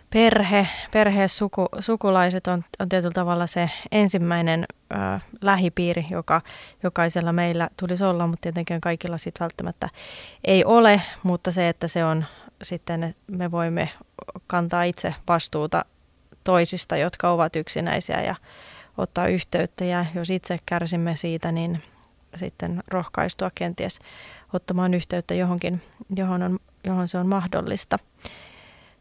perhe, 0.10 0.68
perhe 0.94 1.28
suku, 1.28 1.66
sukulaiset 1.80 2.48
on, 2.48 2.64
on 2.80 2.90
tietyllä 2.90 3.12
tavalla 3.14 3.48
se 3.48 3.70
ensimmäinen 3.92 4.66
äh, 4.96 5.26
lähipiiri, 5.42 6.06
joka 6.10 6.42
jokaisella 6.84 7.34
meillä 7.34 7.70
tulisi 7.80 8.04
olla, 8.04 8.28
mutta 8.28 8.42
tietenkin 8.42 8.82
kaikilla 8.82 9.18
sitten 9.18 9.40
välttämättä 9.40 9.90
ei 10.44 10.66
ole, 10.66 11.02
mutta 11.24 11.52
se, 11.52 11.70
että 11.70 11.88
se 11.88 12.06
on 12.06 12.26
sitten, 12.64 13.16
me 13.28 13.52
voimme 13.52 13.90
kantaa 14.48 14.84
itse 14.84 15.16
vastuuta 15.28 15.86
toisista, 16.44 16.98
jotka 16.98 17.30
ovat 17.30 17.56
yksinäisiä 17.56 18.22
ja 18.22 18.36
ottaa 18.98 19.28
yhteyttä 19.28 19.86
ja 19.86 20.06
jos 20.16 20.30
itse 20.30 20.60
kärsimme 20.66 21.16
siitä, 21.16 21.52
niin 21.52 21.84
sitten 22.36 22.84
rohkaistua 22.88 23.52
kenties 23.56 24.00
ottamaan 24.54 24.94
yhteyttä 24.94 25.34
johonkin, 25.34 25.82
johon, 26.16 26.44
on, 26.44 26.60
johon 26.84 27.08
se 27.08 27.18
on 27.18 27.28
mahdollista. 27.28 27.98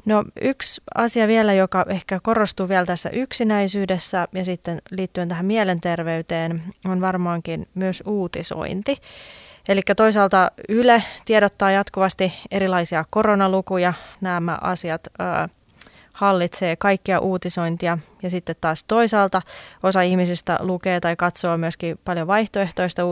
No 0.06 0.24
yksi 0.40 0.80
asia 0.94 1.28
vielä, 1.28 1.54
joka 1.54 1.84
ehkä 1.88 2.20
korostuu 2.22 2.68
vielä 2.68 2.86
tässä 2.86 3.10
yksinäisyydessä 3.10 4.28
ja 4.32 4.44
sitten 4.44 4.82
liittyen 4.90 5.28
tähän 5.28 5.46
mielenterveyteen, 5.46 6.62
on 6.84 7.00
varmaankin 7.00 7.68
myös 7.74 8.02
uutisointi. 8.06 8.96
Eli 9.68 9.80
toisaalta 9.96 10.50
Yle 10.68 11.02
tiedottaa 11.24 11.70
jatkuvasti 11.70 12.32
erilaisia 12.50 13.04
koronalukuja. 13.10 13.92
Nämä 14.20 14.58
asiat 14.60 15.06
ö, 15.06 15.22
hallitsee 16.12 16.76
kaikkia 16.76 17.20
uutisointia 17.20 17.98
ja 18.22 18.30
sitten 18.30 18.56
taas 18.60 18.84
toisaalta 18.84 19.42
osa 19.82 20.02
ihmisistä 20.02 20.58
lukee 20.60 21.00
tai 21.00 21.16
katsoo 21.16 21.56
myöskin 21.56 21.98
paljon 22.04 22.26
vaihtoehtoista 22.26 23.02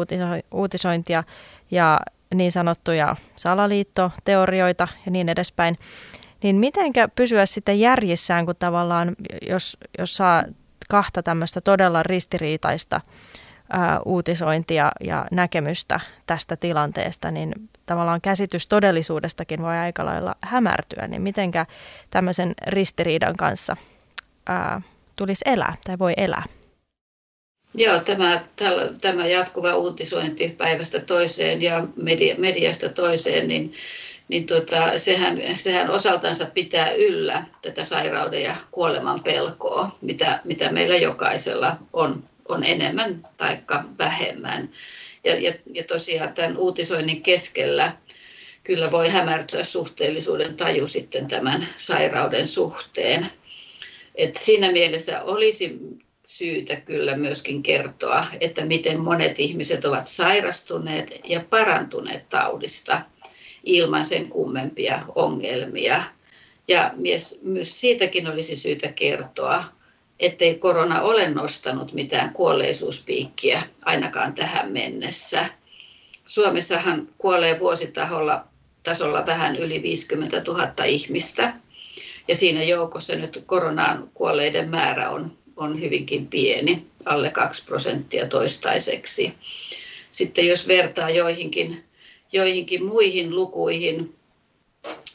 uutisointia 0.51 1.25
ja 1.71 2.01
niin 2.35 2.53
sanottuja 2.53 3.17
salaliittoteorioita 3.37 4.89
ja 5.07 5.13
niin 5.13 5.29
edespäin. 5.29 5.77
Niin 6.45 6.57
mitenkä 6.57 7.09
pysyä 7.09 7.47
sitten 7.47 7.81
järjissään, 7.81 8.47
kun 8.47 8.57
tavallaan, 8.59 9.17
jos, 9.49 9.77
jos 9.99 10.17
saa 10.17 10.45
kahta 10.89 11.23
tämmöistä 11.23 11.61
todella 11.61 12.03
ristiriitaista 12.03 13.01
ää, 13.71 14.01
uutisointia 14.05 14.93
ja 15.01 15.27
näkemystä 15.31 16.01
tästä 16.27 16.57
tilanteesta, 16.57 17.31
niin 17.31 17.53
tavallaan 17.87 18.21
käsitys 18.21 18.67
todellisuudestakin 18.67 19.63
voi 19.63 19.77
aika 19.77 20.05
lailla 20.05 20.35
hämärtyä, 20.41 21.09
niin 21.09 21.23
mitenkä 21.23 21.67
tämmöisen 22.11 22.55
ristiriidan 22.67 23.37
kanssa 23.37 23.77
ää, 24.47 24.81
tulisi 25.17 25.45
elää 25.47 25.77
tai 25.85 25.99
voi 25.99 26.13
elää? 26.17 26.45
Joo, 27.75 27.99
tämä, 27.99 28.41
tämä 29.01 29.27
jatkuva 29.27 29.75
uutisointi 29.75 30.49
päivästä 30.49 31.01
toiseen 31.01 31.63
ja 31.63 31.87
media, 31.97 32.35
mediasta 32.39 32.89
toiseen, 32.89 33.49
niin, 33.49 33.73
niin 34.29 34.47
tota, 34.47 34.99
sehän, 34.99 35.41
sehän 35.57 35.91
osaltansa 35.91 36.47
pitää 36.47 36.91
yllä 36.91 37.45
tätä 37.63 37.85
sairauden 37.85 38.43
ja 38.43 38.55
kuoleman 38.71 39.23
pelkoa, 39.23 39.99
mitä, 40.01 40.41
mitä 40.45 40.73
meillä 40.73 40.97
jokaisella 40.97 41.77
on, 41.93 42.25
on 42.49 42.65
enemmän 42.65 43.29
tai 43.39 43.59
vähemmän. 43.99 44.71
Ja, 45.25 45.41
ja, 45.41 45.53
ja 45.75 45.85
tosiaan 45.85 46.35
tämän 46.35 46.57
uutisoinnin 46.57 47.23
keskellä 47.23 47.93
kyllä 48.65 48.91
voi 48.91 49.09
hämärtyä 49.09 49.65
suhteellisuuden 49.65 50.57
taju 50.57 50.87
sitten 50.87 51.29
tämän 51.29 51.69
sairauden 51.77 52.47
suhteen. 52.47 53.31
Et 54.15 54.37
siinä 54.37 54.73
mielessä 54.73 55.23
olisi 55.23 55.79
syytä 56.27 56.77
kyllä 56.77 57.17
myöskin 57.17 57.63
kertoa, 57.63 58.27
että 58.41 58.65
miten 58.65 59.01
monet 59.01 59.41
ihmiset 59.41 59.85
ovat 59.85 60.09
sairastuneet 60.09 61.21
ja 61.25 61.41
parantuneet 61.51 62.29
taudista 62.29 63.03
ilman 63.65 64.05
sen 64.05 64.29
kummempia 64.29 65.03
ongelmia. 65.15 66.03
Ja 66.69 66.95
myös 66.97 67.41
siitäkin 67.63 68.29
olisi 68.29 68.57
syytä 68.57 68.93
kertoa, 68.93 69.65
ettei 70.21 70.55
korona 70.55 71.01
ole 71.01 71.31
nostanut 71.31 71.93
mitään 71.93 72.31
kuolleisuuspiikkiä 72.33 73.63
ainakaan 73.83 74.33
tähän 74.35 74.73
mennessä. 74.73 75.47
Suomessahan 76.27 77.07
kuolee 77.19 77.59
vuositaholla 77.59 78.45
tasolla 78.83 79.27
vähän 79.27 79.57
yli 79.57 79.83
50 79.83 80.43
000 80.47 80.85
ihmistä. 80.87 81.53
Ja 82.29 82.35
siinä 82.35 82.63
joukossa 82.63 83.15
nyt 83.15 83.43
koronaan 83.47 84.11
kuolleiden 84.15 84.71
määrä 84.71 85.11
on, 85.11 85.33
on 85.57 85.81
hyvinkin 85.81 86.27
pieni, 86.27 86.87
alle 87.05 87.31
2 87.31 87.65
prosenttia 87.65 88.29
toistaiseksi. 88.29 89.35
Sitten 90.13 90.49
jos 90.49 90.69
vertaa 90.69 91.11
joihinkin, 91.11 91.85
joihinkin 92.35 92.85
muihin 92.85 93.35
lukuihin, 93.37 94.15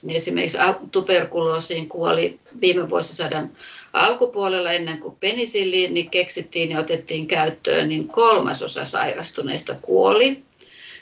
niin 0.02 0.16
esimerkiksi 0.16 0.58
tuberkuloosiin 0.92 1.90
kuoli 1.90 2.40
viime 2.62 2.90
vuosisadan 2.90 3.52
alkupuolella 3.94 4.72
ennen 4.72 5.00
kuin 5.00 5.16
penisilliin 5.20 5.94
niin 5.94 6.10
keksittiin 6.10 6.72
ja 6.72 6.80
otettiin 6.80 7.28
käyttöön, 7.28 7.90
niin 7.90 8.08
kolmasosa 8.08 8.86
sairastuneista 8.86 9.76
kuoli. 9.82 10.44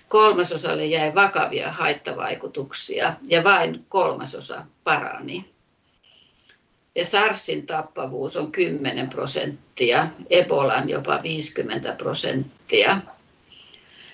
Kolmasosalle 0.07 0.85
jäi 0.85 1.15
vakavia 1.15 1.71
haittavaikutuksia 1.71 3.13
ja 3.23 3.43
vain 3.43 3.85
kolmasosa 3.89 4.65
parani. 4.83 5.45
Ja 6.95 7.05
SARSin 7.05 7.65
tappavuus 7.65 8.37
on 8.37 8.51
10 8.51 9.09
prosenttia, 9.09 10.07
Ebolan 10.29 10.89
jopa 10.89 11.19
50 11.23 11.91
prosenttia. 11.97 12.97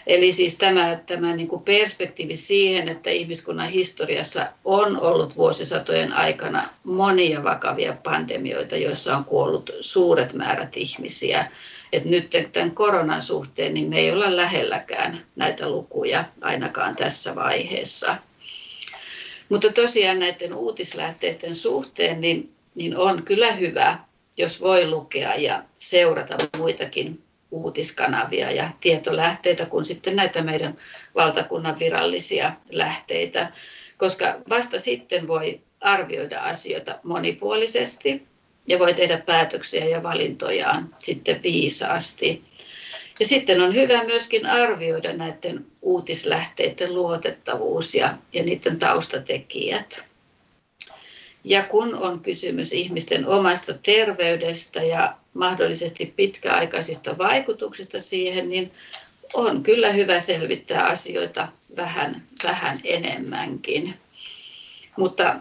Eli 0.07 0.31
siis 0.31 0.55
tämä, 0.55 0.99
tämä 1.05 1.35
niin 1.35 1.47
kuin 1.47 1.63
perspektiivi 1.63 2.35
siihen, 2.35 2.89
että 2.89 3.09
ihmiskunnan 3.09 3.69
historiassa 3.69 4.47
on 4.65 5.01
ollut 5.01 5.35
vuosisatojen 5.35 6.13
aikana 6.13 6.69
monia 6.83 7.43
vakavia 7.43 7.97
pandemioita, 8.03 8.77
joissa 8.77 9.17
on 9.17 9.25
kuollut 9.25 9.71
suuret 9.81 10.33
määrät 10.33 10.77
ihmisiä. 10.77 11.51
Et 11.93 12.05
nyt 12.05 12.29
tämän 12.51 12.71
koronan 12.71 13.21
suhteen 13.21 13.73
niin 13.73 13.89
me 13.89 13.99
ei 13.99 14.11
olla 14.11 14.35
lähelläkään 14.35 15.25
näitä 15.35 15.69
lukuja 15.69 16.25
ainakaan 16.41 16.95
tässä 16.95 17.35
vaiheessa. 17.35 18.15
Mutta 19.49 19.71
tosiaan 19.71 20.19
näiden 20.19 20.53
uutislähteiden 20.53 21.55
suhteen 21.55 22.21
niin, 22.21 22.51
niin 22.75 22.97
on 22.97 23.23
kyllä 23.23 23.51
hyvä, 23.51 23.99
jos 24.37 24.61
voi 24.61 24.87
lukea 24.87 25.35
ja 25.35 25.63
seurata 25.77 26.35
muitakin 26.57 27.23
uutiskanavia 27.53 28.51
ja 28.51 28.69
tietolähteitä 28.81 29.65
kuin 29.65 29.85
sitten 29.85 30.15
näitä 30.15 30.41
meidän 30.41 30.77
valtakunnan 31.15 31.79
virallisia 31.79 32.53
lähteitä, 32.71 33.51
koska 33.97 34.41
vasta 34.49 34.79
sitten 34.79 35.27
voi 35.27 35.61
arvioida 35.81 36.39
asioita 36.39 36.99
monipuolisesti 37.03 38.27
ja 38.67 38.79
voi 38.79 38.93
tehdä 38.93 39.17
päätöksiä 39.17 39.85
ja 39.85 40.03
valintojaan 40.03 40.95
sitten 40.99 41.43
viisaasti. 41.43 42.43
Ja 43.19 43.25
sitten 43.25 43.61
on 43.61 43.73
hyvä 43.73 44.03
myöskin 44.03 44.45
arvioida 44.45 45.13
näiden 45.13 45.65
uutislähteiden 45.81 46.93
luotettavuus 46.95 47.95
ja, 47.95 48.17
ja 48.33 48.43
niiden 48.43 48.79
taustatekijät. 48.79 50.12
Ja 51.43 51.63
kun 51.63 51.95
on 51.95 52.19
kysymys 52.19 52.73
ihmisten 52.73 53.27
omasta 53.27 53.73
terveydestä 53.73 54.83
ja 54.83 55.15
mahdollisesti 55.33 56.13
pitkäaikaisista 56.15 57.17
vaikutuksista 57.17 57.99
siihen, 57.99 58.49
niin 58.49 58.71
on 59.33 59.63
kyllä 59.63 59.91
hyvä 59.91 60.19
selvittää 60.19 60.83
asioita 60.83 61.47
vähän, 61.77 62.23
vähän 62.43 62.79
enemmänkin. 62.83 63.93
Mutta 64.97 65.35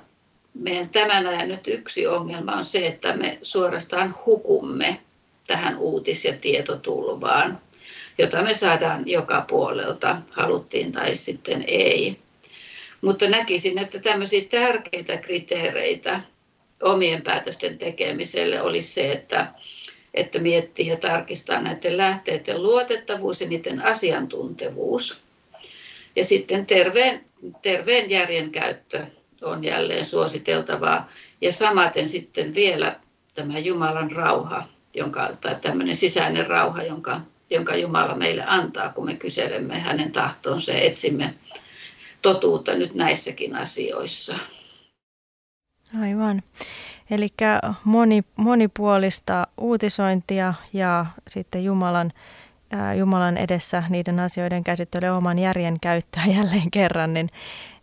meidän 0.54 0.88
tämän 0.88 1.26
ajan 1.26 1.48
nyt 1.48 1.66
yksi 1.68 2.06
ongelma 2.06 2.52
on 2.52 2.64
se, 2.64 2.86
että 2.86 3.16
me 3.16 3.38
suorastaan 3.42 4.14
hukumme 4.26 5.00
tähän 5.46 5.76
uutis- 5.76 6.24
ja 6.24 6.32
tietotulvaan, 6.32 7.60
jota 8.18 8.42
me 8.42 8.54
saadaan 8.54 9.08
joka 9.08 9.44
puolelta, 9.48 10.16
haluttiin 10.32 10.92
tai 10.92 11.16
sitten 11.16 11.64
ei. 11.66 12.18
Mutta 13.02 13.28
näkisin, 13.28 13.78
että 13.78 13.98
tämmöisiä 13.98 14.42
tärkeitä 14.50 15.16
kriteereitä 15.16 16.20
omien 16.82 17.22
päätösten 17.22 17.78
tekemiselle 17.78 18.62
olisi 18.62 18.88
se, 18.88 19.12
että, 19.12 19.52
että 20.14 20.38
miettii 20.38 20.86
ja 20.86 20.96
tarkistaa 20.96 21.60
näiden 21.60 21.96
lähteiden 21.96 22.62
luotettavuus 22.62 23.40
ja 23.40 23.48
niiden 23.48 23.82
asiantuntevuus. 23.82 25.20
Ja 26.16 26.24
sitten 26.24 26.66
terveen, 26.66 27.24
terveen 27.62 28.10
järjen 28.10 28.50
käyttö 28.50 29.06
on 29.42 29.64
jälleen 29.64 30.06
suositeltavaa. 30.06 31.08
Ja 31.40 31.52
samaten 31.52 32.08
sitten 32.08 32.54
vielä 32.54 33.00
tämä 33.34 33.58
Jumalan 33.58 34.12
rauha, 34.12 34.68
jonka, 34.94 35.30
tai 35.40 35.56
tämmöinen 35.60 35.96
sisäinen 35.96 36.46
rauha, 36.46 36.82
jonka, 36.82 37.20
jonka 37.50 37.76
Jumala 37.76 38.14
meille 38.14 38.44
antaa, 38.46 38.88
kun 38.88 39.04
me 39.04 39.14
kyselemme 39.14 39.78
hänen 39.78 40.12
tahtonsa 40.12 40.72
ja 40.72 40.80
etsimme 40.80 41.34
totuutta 42.22 42.74
nyt 42.74 42.94
näissäkin 42.94 43.56
asioissa. 43.56 44.34
Aivan. 46.00 46.42
Eli 47.10 47.28
moni, 47.84 48.24
monipuolista 48.36 49.46
uutisointia 49.58 50.54
ja 50.72 51.06
sitten 51.28 51.64
Jumalan, 51.64 52.12
ää, 52.70 52.94
Jumalan 52.94 53.36
edessä 53.36 53.82
niiden 53.88 54.20
asioiden 54.20 54.64
käsittely 54.64 55.06
oman 55.06 55.38
järjen 55.38 55.80
käyttöä 55.80 56.22
jälleen 56.36 56.70
kerran, 56.70 57.14
niin, 57.14 57.28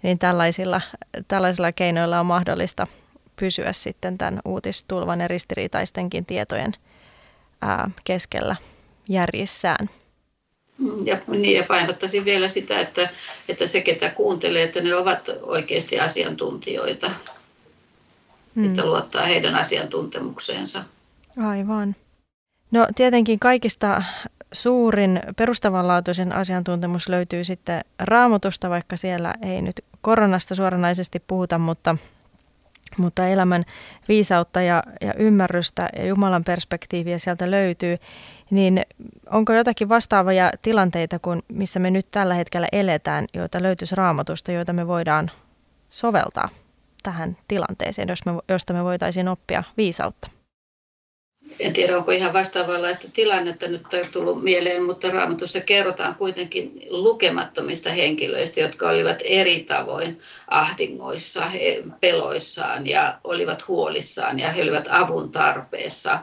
niin 0.03 0.19
tällaisilla, 0.19 0.81
tällaisilla 1.27 1.71
keinoilla 1.71 2.19
on 2.19 2.25
mahdollista 2.25 2.87
pysyä 3.35 3.73
sitten 3.73 4.17
tämän 4.17 4.39
uutistulvan 4.45 5.21
ja 5.21 5.27
ristiriitaistenkin 5.27 6.25
tietojen 6.25 6.73
ää, 7.61 7.91
keskellä 8.03 8.55
järjissään. 9.09 9.89
Ja, 11.05 11.17
niin, 11.27 11.57
ja 11.57 11.63
painottaisin 11.67 12.25
vielä 12.25 12.47
sitä, 12.47 12.79
että, 12.79 13.09
että 13.49 13.67
se, 13.67 13.81
ketä 13.81 14.09
kuuntelee, 14.09 14.63
että 14.63 14.81
ne 14.81 14.95
ovat 14.95 15.29
oikeasti 15.41 15.99
asiantuntijoita. 15.99 17.11
Mm. 18.55 18.67
Että 18.67 18.85
luottaa 18.85 19.25
heidän 19.25 19.55
asiantuntemukseensa. 19.55 20.83
Aivan. 21.37 21.95
No 22.71 22.87
tietenkin 22.95 23.39
kaikista 23.39 24.03
suurin 24.51 25.19
perustavanlaatuisen 25.35 26.31
asiantuntemus 26.31 27.09
löytyy 27.09 27.43
sitten 27.43 27.81
raamatusta, 27.99 28.69
vaikka 28.69 28.97
siellä 28.97 29.33
ei 29.41 29.61
nyt 29.61 29.75
koronasta 30.01 30.55
suoranaisesti 30.55 31.19
puhuta, 31.19 31.57
mutta, 31.57 31.95
mutta 32.97 33.27
elämän 33.27 33.65
viisautta 34.07 34.61
ja, 34.61 34.83
ja 35.01 35.13
ymmärrystä 35.13 35.89
ja 35.97 36.05
Jumalan 36.05 36.43
perspektiiviä 36.43 37.17
sieltä 37.17 37.51
löytyy 37.51 37.97
niin 38.51 38.81
onko 39.31 39.53
jotakin 39.53 39.89
vastaavia 39.89 40.51
tilanteita 40.61 41.19
kuin 41.19 41.43
missä 41.53 41.79
me 41.79 41.91
nyt 41.91 42.07
tällä 42.11 42.33
hetkellä 42.33 42.67
eletään, 42.71 43.25
joita 43.33 43.61
löytyisi 43.63 43.95
raamatusta, 43.95 44.51
joita 44.51 44.73
me 44.73 44.87
voidaan 44.87 45.31
soveltaa 45.89 46.49
tähän 47.03 47.37
tilanteeseen, 47.47 48.09
josta 48.49 48.73
me 48.73 48.83
voitaisiin 48.83 49.27
oppia 49.27 49.63
viisautta? 49.77 50.29
En 51.59 51.73
tiedä, 51.73 51.97
onko 51.97 52.11
ihan 52.11 52.33
vastaavanlaista 52.33 53.07
tilannetta 53.13 53.67
nyt 53.67 53.83
tullut 54.11 54.43
mieleen, 54.43 54.83
mutta 54.83 55.11
raamatussa 55.11 55.59
kerrotaan 55.61 56.15
kuitenkin 56.15 56.81
lukemattomista 56.89 57.89
henkilöistä, 57.89 58.59
jotka 58.59 58.89
olivat 58.89 59.19
eri 59.23 59.63
tavoin 59.63 60.19
ahdingoissa, 60.47 61.43
peloissaan 61.99 62.87
ja 62.87 63.19
olivat 63.23 63.67
huolissaan 63.67 64.39
ja 64.39 64.51
he 64.51 64.61
olivat 64.61 64.87
avun 64.91 65.31
tarpeessa 65.31 66.19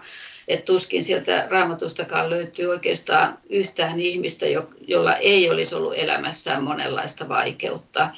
että 0.49 0.65
tuskin 0.65 1.05
sieltä 1.05 1.47
raamatustakaan 1.51 2.31
löytyy 2.31 2.67
oikeastaan 2.67 3.39
yhtään 3.51 4.01
ihmistä, 4.01 4.47
jolla 4.89 5.15
ei 5.15 5.51
olisi 5.51 5.75
ollut 5.75 5.95
elämässään 5.97 6.65
monenlaista 6.65 7.29
vaikeutta. 7.29 8.11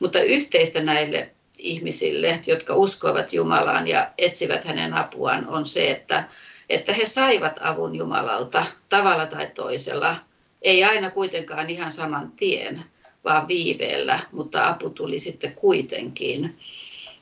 Mutta 0.00 0.20
yhteistä 0.20 0.82
näille 0.82 1.30
ihmisille, 1.58 2.40
jotka 2.46 2.74
uskoivat 2.74 3.32
Jumalaan 3.32 3.88
ja 3.88 4.10
etsivät 4.18 4.64
hänen 4.64 4.94
apuaan, 4.94 5.48
on 5.48 5.66
se, 5.66 5.90
että, 5.90 6.24
että 6.70 6.92
he 6.92 7.06
saivat 7.06 7.58
avun 7.60 7.94
Jumalalta 7.94 8.64
tavalla 8.88 9.26
tai 9.26 9.50
toisella. 9.54 10.16
Ei 10.62 10.84
aina 10.84 11.10
kuitenkaan 11.10 11.70
ihan 11.70 11.92
saman 11.92 12.32
tien, 12.32 12.84
vaan 13.24 13.48
viiveellä, 13.48 14.20
mutta 14.32 14.68
apu 14.68 14.90
tuli 14.90 15.18
sitten 15.18 15.54
kuitenkin. 15.54 16.56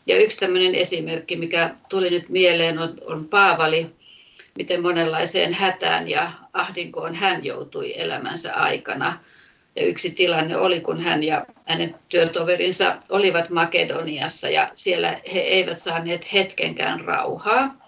Ja 0.06 0.16
yksi 0.16 0.38
tämmöinen 0.38 0.74
esimerkki, 0.74 1.36
mikä 1.36 1.74
tuli 1.88 2.10
nyt 2.10 2.28
mieleen, 2.28 2.78
on, 2.78 2.94
on 3.06 3.28
Paavali, 3.28 3.86
miten 4.58 4.82
monenlaiseen 4.82 5.54
hätään 5.54 6.08
ja 6.10 6.30
ahdinkoon 6.52 7.14
hän 7.14 7.44
joutui 7.44 8.00
elämänsä 8.00 8.54
aikana. 8.54 9.18
Ja 9.76 9.86
yksi 9.86 10.10
tilanne 10.10 10.56
oli, 10.56 10.80
kun 10.80 11.00
hän 11.00 11.22
ja 11.22 11.46
hänen 11.64 11.94
työtoverinsa 12.08 12.96
olivat 13.08 13.50
Makedoniassa 13.50 14.48
ja 14.48 14.70
siellä 14.74 15.08
he 15.34 15.40
eivät 15.40 15.80
saaneet 15.80 16.32
hetkenkään 16.32 17.00
rauhaa 17.00 17.82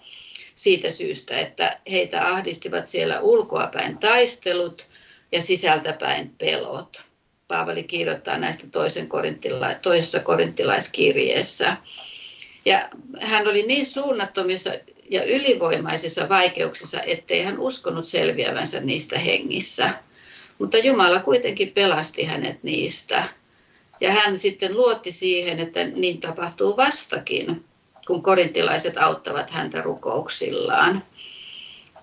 siitä 0.55 0.91
syystä, 0.91 1.39
että 1.39 1.79
heitä 1.91 2.27
ahdistivat 2.33 2.85
siellä 2.85 3.19
ulkoapäin 3.19 3.97
taistelut 3.97 4.87
ja 5.31 5.41
sisältäpäin 5.41 6.35
pelot. 6.37 7.03
Paavali 7.47 7.83
kirjoittaa 7.83 8.37
näistä 8.37 8.67
toisen 8.71 9.07
korintila- 9.07 9.79
toisessa 9.81 10.19
korinttilaiskirjeessä. 10.19 11.77
Ja 12.65 12.89
hän 13.21 13.47
oli 13.47 13.63
niin 13.63 13.85
suunnattomissa 13.85 14.71
ja 15.09 15.23
ylivoimaisissa 15.23 16.29
vaikeuksissa, 16.29 17.01
ettei 17.01 17.43
hän 17.43 17.59
uskonut 17.59 18.05
selviävänsä 18.05 18.79
niistä 18.79 19.19
hengissä. 19.19 19.89
Mutta 20.59 20.77
Jumala 20.77 21.19
kuitenkin 21.19 21.71
pelasti 21.71 22.23
hänet 22.23 22.63
niistä. 22.63 23.23
Ja 24.01 24.11
hän 24.11 24.37
sitten 24.37 24.77
luotti 24.77 25.11
siihen, 25.11 25.59
että 25.59 25.83
niin 25.83 26.21
tapahtuu 26.21 26.77
vastakin, 26.77 27.65
kun 28.07 28.23
korintilaiset 28.23 28.97
auttavat 28.97 29.49
häntä 29.49 29.81
rukouksillaan. 29.81 31.03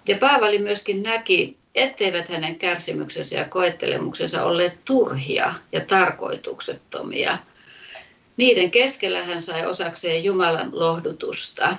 Ja 0.09 0.17
Paavali 0.17 0.59
myöskin 0.59 1.03
näki, 1.03 1.57
etteivät 1.75 2.29
hänen 2.29 2.59
kärsimyksensä 2.59 3.37
ja 3.37 3.45
koettelemuksensa 3.45 4.45
olleet 4.45 4.85
turhia 4.85 5.55
ja 5.73 5.81
tarkoituksettomia. 5.81 7.39
Niiden 8.37 8.71
keskellä 8.71 9.23
hän 9.25 9.43
sai 9.43 9.67
osakseen 9.67 10.25
Jumalan 10.25 10.71
lohdutusta. 10.73 11.77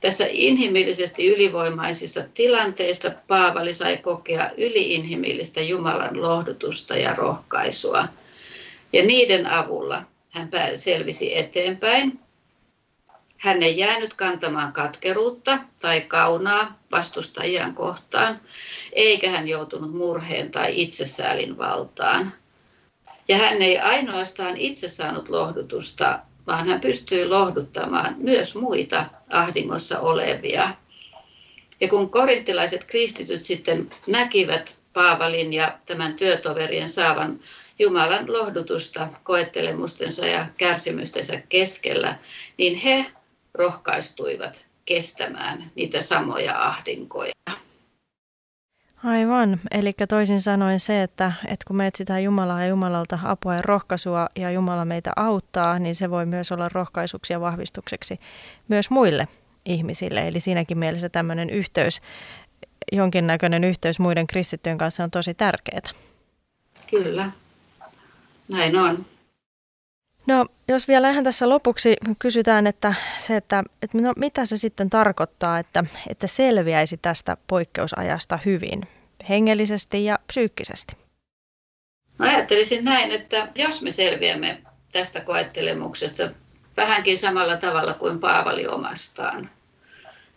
Tässä 0.00 0.26
inhimillisesti 0.30 1.26
ylivoimaisissa 1.26 2.24
tilanteissa 2.34 3.10
Paavali 3.28 3.74
sai 3.74 3.96
kokea 3.96 4.50
yliinhimillistä 4.56 5.60
Jumalan 5.60 6.22
lohdutusta 6.22 6.96
ja 6.96 7.14
rohkaisua. 7.14 8.08
Ja 8.92 9.02
niiden 9.04 9.46
avulla 9.46 10.02
hän 10.30 10.50
selvisi 10.74 11.38
eteenpäin. 11.38 12.20
Hän 13.38 13.62
ei 13.62 13.78
jäänyt 13.78 14.14
kantamaan 14.14 14.72
katkeruutta 14.72 15.58
tai 15.80 16.00
kaunaa 16.00 16.78
vastustajiaan 16.92 17.74
kohtaan, 17.74 18.40
eikä 18.92 19.30
hän 19.30 19.48
joutunut 19.48 19.94
murheen 19.94 20.50
tai 20.50 20.82
itsesäälin 20.82 21.58
valtaan. 21.58 22.32
Ja 23.28 23.36
hän 23.36 23.62
ei 23.62 23.78
ainoastaan 23.78 24.56
itse 24.56 24.88
saanut 24.88 25.28
lohdutusta, 25.28 26.18
vaan 26.46 26.68
hän 26.68 26.80
pystyi 26.80 27.28
lohduttamaan 27.28 28.14
myös 28.18 28.54
muita 28.54 29.04
ahdingossa 29.32 30.00
olevia. 30.00 30.74
Ja 31.80 31.88
kun 31.88 32.10
korintilaiset 32.10 32.84
kristityt 32.84 33.42
sitten 33.42 33.90
näkivät 34.06 34.76
Paavalin 34.92 35.52
ja 35.52 35.78
tämän 35.86 36.14
työtoverien 36.14 36.88
saavan 36.88 37.40
Jumalan 37.78 38.32
lohdutusta 38.32 39.08
koettelemustensa 39.22 40.26
ja 40.26 40.46
kärsimystensä 40.56 41.42
keskellä, 41.48 42.18
niin 42.58 42.78
he 42.78 43.06
rohkaistuivat 43.54 44.66
kestämään 44.84 45.70
niitä 45.74 46.00
samoja 46.00 46.64
ahdinkoja. 46.64 47.32
Aivan. 49.04 49.60
Eli 49.70 49.92
toisin 50.08 50.42
sanoen 50.42 50.80
se, 50.80 51.02
että, 51.02 51.32
että 51.44 51.64
kun 51.66 51.76
me 51.76 51.86
etsitään 51.86 52.24
Jumalaa 52.24 52.62
ja 52.62 52.68
Jumalalta 52.68 53.18
apua 53.24 53.54
ja 53.54 53.62
rohkaisua 53.62 54.28
ja 54.36 54.50
Jumala 54.50 54.84
meitä 54.84 55.12
auttaa, 55.16 55.78
niin 55.78 55.94
se 55.94 56.10
voi 56.10 56.26
myös 56.26 56.52
olla 56.52 56.68
rohkaisuksi 56.68 57.32
ja 57.32 57.40
vahvistukseksi 57.40 58.20
myös 58.68 58.90
muille 58.90 59.28
ihmisille. 59.64 60.28
Eli 60.28 60.40
siinäkin 60.40 60.78
mielessä 60.78 61.08
tämmöinen 61.08 61.50
yhteys, 61.50 62.00
jonkinnäköinen 62.92 63.64
yhteys 63.64 63.98
muiden 63.98 64.26
kristittyjen 64.26 64.78
kanssa 64.78 65.04
on 65.04 65.10
tosi 65.10 65.34
tärkeää. 65.34 65.90
Kyllä, 66.90 67.30
näin 68.48 68.76
on. 68.76 69.06
No, 70.26 70.46
jos 70.68 70.88
vielä 70.88 71.10
ihan 71.10 71.24
tässä 71.24 71.48
lopuksi 71.48 71.96
kysytään, 72.18 72.66
että, 72.66 72.94
se, 73.18 73.36
että, 73.36 73.64
että 73.82 73.98
no, 73.98 74.12
mitä 74.16 74.46
se 74.46 74.56
sitten 74.56 74.90
tarkoittaa, 74.90 75.58
että, 75.58 75.84
että 76.08 76.26
selviäisi 76.26 76.96
tästä 76.96 77.36
poikkeusajasta 77.46 78.38
hyvin, 78.44 78.82
hengellisesti 79.28 80.04
ja 80.04 80.18
psyykkisesti? 80.26 80.96
Mä 82.18 82.26
ajattelisin 82.26 82.84
näin, 82.84 83.12
että 83.12 83.48
jos 83.54 83.82
me 83.82 83.90
selviämme 83.90 84.62
tästä 84.92 85.20
koettelemuksesta 85.20 86.30
vähänkin 86.76 87.18
samalla 87.18 87.56
tavalla 87.56 87.94
kuin 87.94 88.20
Paavali 88.20 88.66
omastaan, 88.66 89.50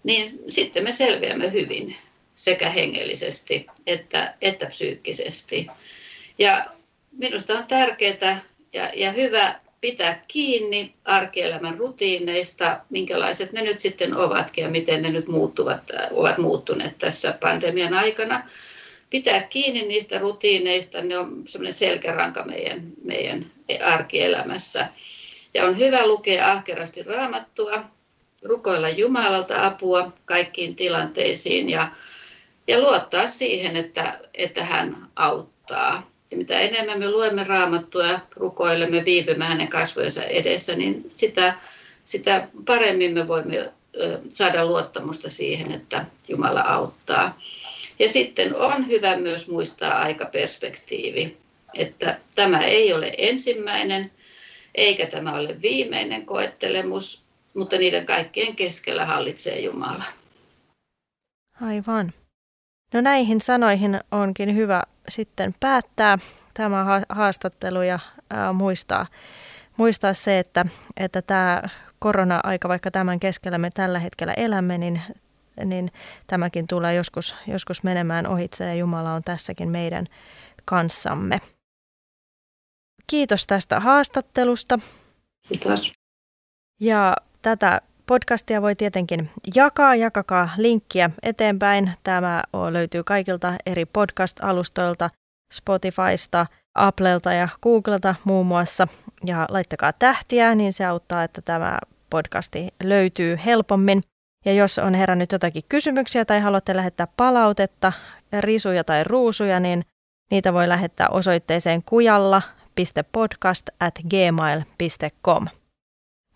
niin 0.04 0.40
sitten 0.48 0.84
me 0.84 0.92
selviämme 0.92 1.52
hyvin 1.52 1.96
sekä 2.36 2.70
hengellisesti 2.70 3.68
että, 3.88 4.34
että 4.42 4.66
psyykkisesti. 4.66 5.68
Ja 6.38 6.66
minusta 7.12 7.54
on 7.54 7.68
tärkeää 7.68 8.40
ja, 8.74 8.90
ja 8.96 9.12
hyvä 9.12 9.60
pitää 9.82 10.22
kiinni 10.28 10.94
arkielämän 11.06 11.78
rutiineista, 11.78 12.80
minkälaiset 12.90 13.52
ne 13.52 13.62
nyt 13.62 13.80
sitten 13.80 14.18
ovatkin 14.18 14.62
ja 14.62 14.70
miten 14.70 15.02
ne 15.02 15.10
nyt 15.10 15.28
muuttuvat, 15.28 15.82
ovat 16.12 16.38
muuttuneet 16.38 16.98
tässä 16.98 17.38
pandemian 17.40 17.94
aikana. 17.94 18.50
Pitää 19.10 19.44
kiinni 19.44 19.82
niistä 19.82 20.20
rutiineista, 20.20 21.02
ne 21.02 21.18
on 21.18 21.44
semmoinen 21.48 21.74
selkäranka 21.74 22.44
meidän, 22.44 22.82
meidän 23.04 23.52
arkielämässä. 23.84 24.88
Ja 25.54 25.66
on 25.66 25.78
hyvä 25.78 26.08
lukea 26.08 26.52
ahkerasti 26.52 27.04
raamattua, 27.04 27.84
rukoilla 28.44 28.90
Jumalalta 28.90 29.66
apua 29.66 30.14
kaikkiin 30.26 30.76
tilanteisiin 30.76 31.70
ja, 31.70 31.92
ja 32.68 32.80
luottaa 32.80 33.28
siihen, 33.28 33.76
että, 33.76 34.20
että 34.34 34.66
hän 34.66 35.08
auttaa. 35.16 36.10
Ja 36.32 36.38
mitä 36.38 36.60
enemmän 36.60 37.00
me 37.00 37.10
luemme 37.12 37.44
raamattua 37.44 38.06
ja 38.06 38.20
rukoilemme, 38.36 39.06
viipymme 39.06 39.46
hänen 39.46 39.68
kasvojensa 39.68 40.24
edessä, 40.24 40.76
niin 40.76 41.12
sitä, 41.16 41.54
sitä 42.06 42.48
paremmin 42.66 43.14
me 43.14 43.28
voimme 43.28 43.72
saada 44.30 44.66
luottamusta 44.66 45.30
siihen, 45.30 45.72
että 45.72 46.06
Jumala 46.28 46.62
auttaa. 46.62 47.40
Ja 48.00 48.10
sitten 48.10 48.56
on 48.56 48.88
hyvä 48.88 49.18
myös 49.18 49.48
muistaa 49.48 50.02
aikaperspektiivi, 50.02 51.38
että 51.74 52.20
tämä 52.36 52.60
ei 52.60 52.94
ole 52.94 53.14
ensimmäinen 53.18 54.12
eikä 54.76 55.06
tämä 55.06 55.34
ole 55.34 55.62
viimeinen 55.62 56.26
koettelemus, 56.26 57.24
mutta 57.56 57.78
niiden 57.78 58.06
kaikkien 58.06 58.56
keskellä 58.56 59.06
hallitsee 59.06 59.60
Jumala. 59.60 60.04
Aivan. 61.62 62.14
No 62.94 63.02
näihin 63.02 63.42
sanoihin 63.42 64.00
onkin 64.12 64.56
hyvä 64.56 64.84
sitten 65.10 65.56
päättää 65.60 66.18
tämä 66.54 67.02
haastattelu 67.10 67.82
ja 67.82 68.00
ää, 68.30 68.54
muistaa, 68.54 69.06
muistaa 69.78 70.14
se, 70.14 70.40
että, 70.40 70.66
että 70.98 71.22
tämä 71.22 71.64
korona-aika, 72.00 72.70
vaikka 72.70 72.92
tämän 72.92 73.20
keskellä 73.20 73.58
me 73.58 73.70
tällä 73.70 74.00
hetkellä 74.00 74.34
elämme, 74.34 74.78
niin, 74.78 75.02
niin 75.66 75.92
tämäkin 76.28 76.68
tulee 76.68 76.96
joskus, 76.96 77.36
joskus 77.48 77.84
menemään 77.84 78.28
ohitse 78.28 78.66
ja 78.66 78.74
Jumala 78.74 79.14
on 79.14 79.24
tässäkin 79.24 79.70
meidän 79.70 80.06
kanssamme. 80.66 81.42
Kiitos 83.08 83.48
tästä 83.48 83.80
haastattelusta. 83.80 84.80
Kiitos. 85.48 85.94
Ja 86.80 87.16
tätä 87.42 87.82
Podcastia 88.10 88.62
voi 88.62 88.76
tietenkin 88.76 89.30
jakaa, 89.56 89.96
jakakaa 89.96 90.50
linkkiä 90.58 91.10
eteenpäin. 91.24 91.92
Tämä 92.04 92.44
löytyy 92.70 93.04
kaikilta 93.04 93.54
eri 93.66 93.86
podcast-alustoilta, 93.86 95.10
Spotifysta, 95.54 96.46
Applelta 96.76 97.34
ja 97.34 97.50
Googlelta 97.62 98.16
muun 98.24 98.46
muassa. 98.46 98.88
Ja 99.26 99.48
laittakaa 99.50 99.94
tähtiä, 99.94 100.56
niin 100.56 100.74
se 100.74 100.86
auttaa, 100.86 101.24
että 101.24 101.42
tämä 101.42 101.80
podcasti 102.10 102.74
löytyy 102.84 103.40
helpommin. 103.46 104.02
Ja 104.46 104.54
jos 104.54 104.80
on 104.80 104.94
herännyt 104.94 105.32
jotakin 105.32 105.64
kysymyksiä 105.70 106.26
tai 106.26 106.40
haluatte 106.40 106.76
lähettää 106.76 107.08
palautetta, 107.18 107.94
risuja 108.40 108.84
tai 108.84 109.04
ruusuja, 109.04 109.60
niin 109.60 109.84
niitä 110.32 110.54
voi 110.54 110.70
lähettää 110.70 111.10
osoitteeseen 111.10 111.84
kujalla.podcast 111.84 113.70
at 113.80 113.96
gmail.com. 114.10 115.48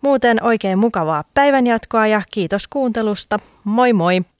Muuten 0.04 0.42
oikein 0.42 0.78
mukavaa 0.78 1.24
päivänjatkoa 1.34 2.06
ja 2.06 2.22
kiitos 2.32 2.68
kuuntelusta. 2.68 3.38
Moi 3.64 3.92
moi! 3.92 4.33